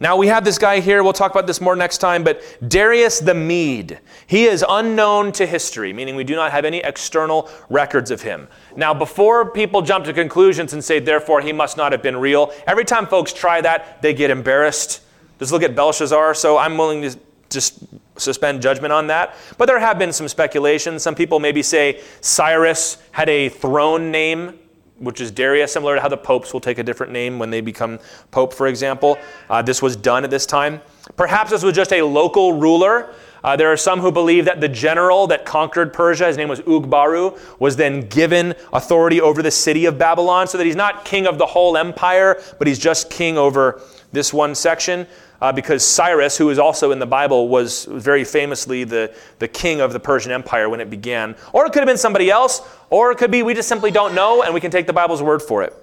[0.00, 3.18] Now we have this guy here, we'll talk about this more next time, but Darius
[3.20, 4.00] the Mede.
[4.26, 8.48] He is unknown to history, meaning we do not have any external records of him.
[8.74, 12.50] Now, before people jump to conclusions and say, therefore, he must not have been real,
[12.66, 15.02] every time folks try that, they get embarrassed.
[15.38, 17.18] Just look at Belshazzar, so I'm willing to
[17.50, 17.84] just
[18.18, 19.34] suspend judgment on that.
[19.56, 20.98] But there have been some speculation.
[20.98, 24.58] Some people maybe say Cyrus had a throne name
[24.98, 27.60] which is Darius, similar to how the popes will take a different name when they
[27.60, 27.98] become
[28.30, 29.16] pope, for example.
[29.48, 30.80] Uh, this was done at this time.
[31.16, 33.14] Perhaps this was just a local ruler.
[33.44, 36.60] Uh, there are some who believe that the general that conquered Persia, his name was
[36.60, 41.26] Ugbaru, was then given authority over the city of Babylon, so that he's not king
[41.26, 43.80] of the whole empire, but he's just king over
[44.12, 45.06] this one section
[45.40, 49.80] uh, because Cyrus, who is also in the Bible, was very famously the, the king
[49.80, 51.36] of the Persian Empire when it began.
[51.52, 54.14] Or it could have been somebody else, or it could be we just simply don't
[54.14, 55.74] know and we can take the Bible's word for it.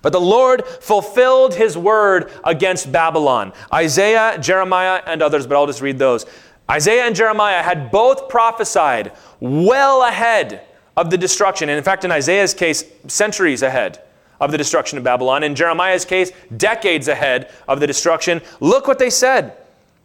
[0.00, 3.52] But the Lord fulfilled his word against Babylon.
[3.72, 6.24] Isaiah, Jeremiah, and others, but I'll just read those.
[6.70, 10.62] Isaiah and Jeremiah had both prophesied well ahead
[10.96, 11.68] of the destruction.
[11.68, 14.02] And in fact, in Isaiah's case, centuries ahead
[14.42, 15.44] of the destruction of Babylon.
[15.44, 18.42] In Jeremiah's case, decades ahead of the destruction.
[18.58, 19.56] Look what they said.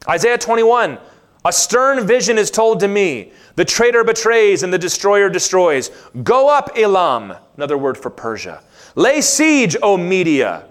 [0.07, 0.99] Isaiah 21
[1.43, 3.31] A stern vision is told to me.
[3.55, 5.89] The traitor betrays and the destroyer destroys.
[6.23, 8.61] Go up, Elam, another word for Persia.
[8.93, 10.65] Lay siege, O Media.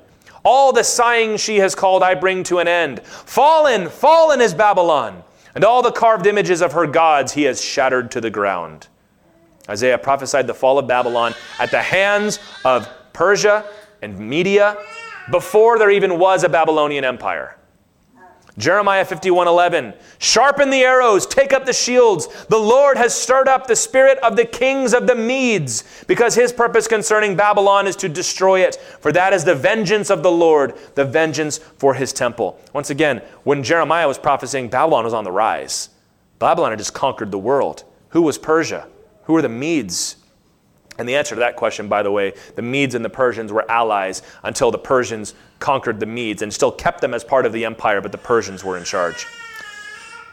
[0.45, 3.03] All the sighing she has called I bring to an end.
[3.03, 5.25] Fallen, fallen is Babylon,
[5.57, 8.87] and all the carved images of her gods he has shattered to the ground.
[9.69, 13.65] Isaiah prophesied the fall of Babylon at the hands of Persia
[14.03, 14.77] and Media
[15.31, 17.57] before there even was a Babylonian empire.
[18.59, 22.29] Jeremiah 51:11 Sharpen the arrows, take up the shields.
[22.49, 26.53] The Lord has stirred up the spirit of the kings of the Medes, because his
[26.53, 30.75] purpose concerning Babylon is to destroy it, for that is the vengeance of the Lord,
[30.95, 32.61] the vengeance for his temple.
[32.75, 35.89] Once again, when Jeremiah was prophesying, Babylon was on the rise.
[36.39, 37.85] Babylon had just conquered the world.
[38.11, 38.89] Who was Persia?
[39.25, 40.17] Who were the Medes?
[40.99, 43.71] And the answer to that question, by the way, the Medes and the Persians were
[43.71, 47.65] allies until the Persians conquered the Medes and still kept them as part of the
[47.65, 49.27] empire, but the Persians were in charge.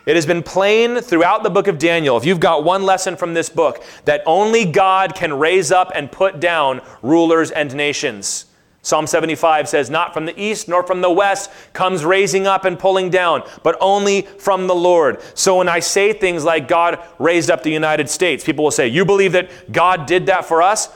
[0.05, 3.34] It has been plain throughout the book of Daniel, if you've got one lesson from
[3.34, 8.45] this book, that only God can raise up and put down rulers and nations.
[8.84, 12.77] Psalm 75 says, Not from the east nor from the west comes raising up and
[12.77, 15.21] pulling down, but only from the Lord.
[15.36, 18.89] So when I say things like God raised up the United States, people will say,
[18.89, 20.89] You believe that God did that for us?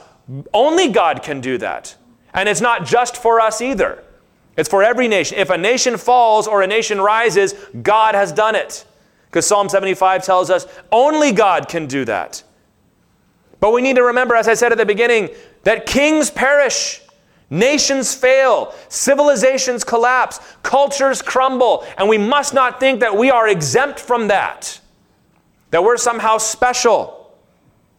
[0.53, 1.95] Only God can do that.
[2.33, 4.03] And it's not just for us either,
[4.57, 5.38] it's for every nation.
[5.38, 8.85] If a nation falls or a nation rises, God has done it.
[9.27, 12.43] Because Psalm 75 tells us only God can do that.
[13.59, 15.29] But we need to remember, as I said at the beginning,
[15.63, 17.01] that kings perish.
[17.49, 23.99] Nations fail, civilizations collapse, cultures crumble, and we must not think that we are exempt
[23.99, 24.79] from that,
[25.71, 27.37] that we're somehow special.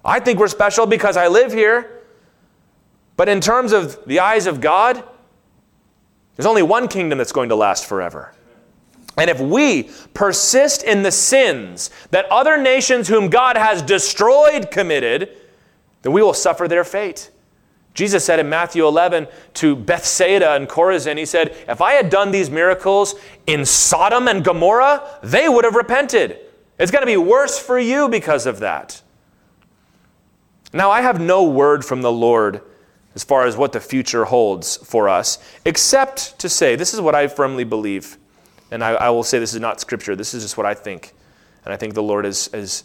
[0.05, 2.03] I think we're special because I live here,
[3.17, 5.03] but in terms of the eyes of God,
[6.37, 8.35] there's only one kingdom that's going to last forever.
[9.17, 15.37] And if we persist in the sins that other nations whom God has destroyed committed,
[16.03, 17.31] then we will suffer their fate.
[17.99, 22.31] Jesus said in Matthew 11 to Bethsaida and Chorazin, He said, If I had done
[22.31, 23.17] these miracles
[23.49, 26.39] in Sodom and Gomorrah, they would have repented.
[26.79, 29.03] It's going to be worse for you because of that.
[30.73, 32.63] Now, I have no word from the Lord
[33.17, 37.17] as far as what the future holds for us, except to say, this is what
[37.17, 38.17] I firmly believe.
[38.71, 41.15] And I, I will say this is not scripture, this is just what I think.
[41.65, 42.85] And I think the Lord has, has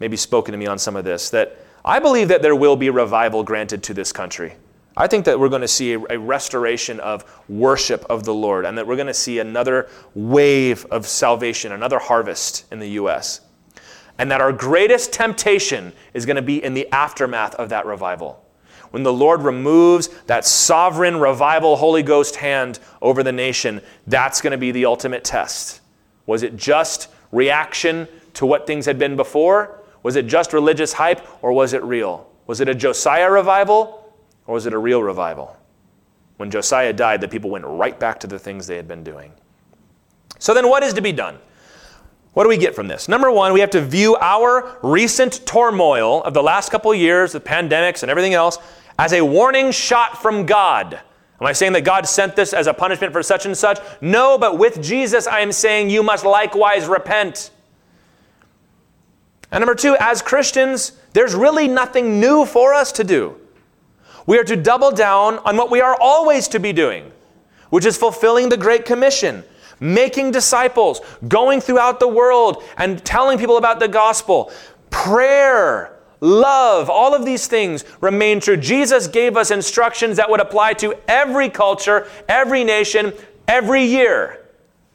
[0.00, 2.90] maybe spoken to me on some of this that I believe that there will be
[2.90, 4.54] revival granted to this country.
[4.96, 8.66] I think that we're going to see a, a, restoration of worship of the Lord
[8.66, 13.40] and that we're going to see another wave of salvation, another harvest in the U.S.
[14.18, 18.44] And that our greatest temptation is going to be in the aftermath of that revival.
[18.90, 24.50] When the Lord removes that sovereign revival Holy Ghost hand over the nation, that's going
[24.50, 25.80] to be the ultimate test.
[26.26, 29.79] Was it just reaction to what things had been before?
[30.02, 32.30] Was it just religious hype or was it real?
[32.46, 34.14] Was it a Josiah revival
[34.46, 35.56] or was it a real revival?
[36.36, 39.32] When Josiah died, the people went right back to the things they had been doing.
[40.38, 41.38] So then, what is to be done?
[42.32, 43.08] What do we get from this?
[43.08, 47.32] Number one, we have to view our recent turmoil of the last couple of years,
[47.32, 48.56] the pandemics and everything else,
[48.98, 50.94] as a warning shot from God.
[51.40, 53.78] Am I saying that God sent this as a punishment for such and such?
[54.00, 57.50] No, but with Jesus, I am saying you must likewise repent.
[59.52, 63.36] And number two, as Christians, there's really nothing new for us to do.
[64.26, 67.10] We are to double down on what we are always to be doing,
[67.70, 69.44] which is fulfilling the Great Commission.
[69.80, 74.52] making disciples, going throughout the world and telling people about the gospel,
[74.90, 78.56] prayer, love, all of these things remain true.
[78.56, 83.12] Jesus gave us instructions that would apply to every culture, every nation,
[83.48, 84.46] every year.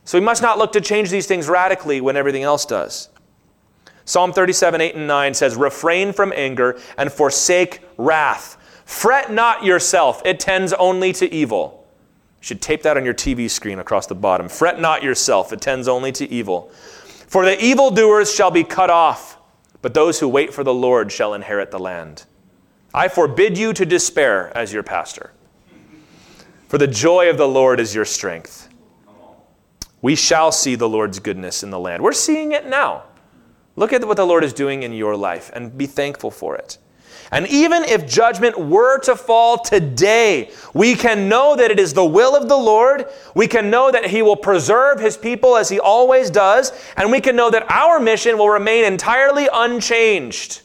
[0.06, 3.10] So we must not look to change these things radically when everything else does.
[4.06, 8.58] Psalm 37, 8 and 9 says, Refrain from anger and forsake wrath.
[8.86, 11.88] Fret not yourself, it tends only to evil.
[12.40, 14.48] You should tape that on your TV screen across the bottom.
[14.48, 16.70] Fret not yourself, it tends only to evil.
[17.28, 19.38] For the evildoers shall be cut off,
[19.82, 22.26] but those who wait for the Lord shall inherit the land.
[22.94, 25.34] I forbid you to despair as your pastor,
[26.68, 28.70] for the joy of the Lord is your strength.
[30.04, 32.04] We shall see the Lord's goodness in the land.
[32.04, 33.06] We're seeing it now.
[33.76, 36.78] Look at what the Lord is doing in your life and be thankful for it.
[37.32, 42.06] And even if judgment were to fall today, we can know that it is the
[42.06, 43.06] will of the Lord.
[43.34, 46.72] We can know that He will preserve His people as He always does.
[46.96, 50.62] And we can know that our mission will remain entirely unchanged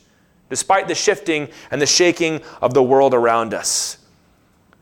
[0.51, 3.99] despite the shifting and the shaking of the world around us.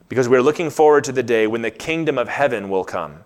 [0.08, 3.24] Because we're looking forward to the day when the kingdom of heaven will come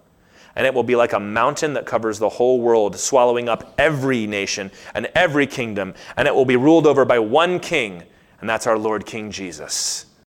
[0.57, 4.27] and it will be like a mountain that covers the whole world, swallowing up every
[4.27, 8.03] nation and every kingdom, and it will be ruled over by one king,
[8.41, 10.07] and that's our Lord King Jesus.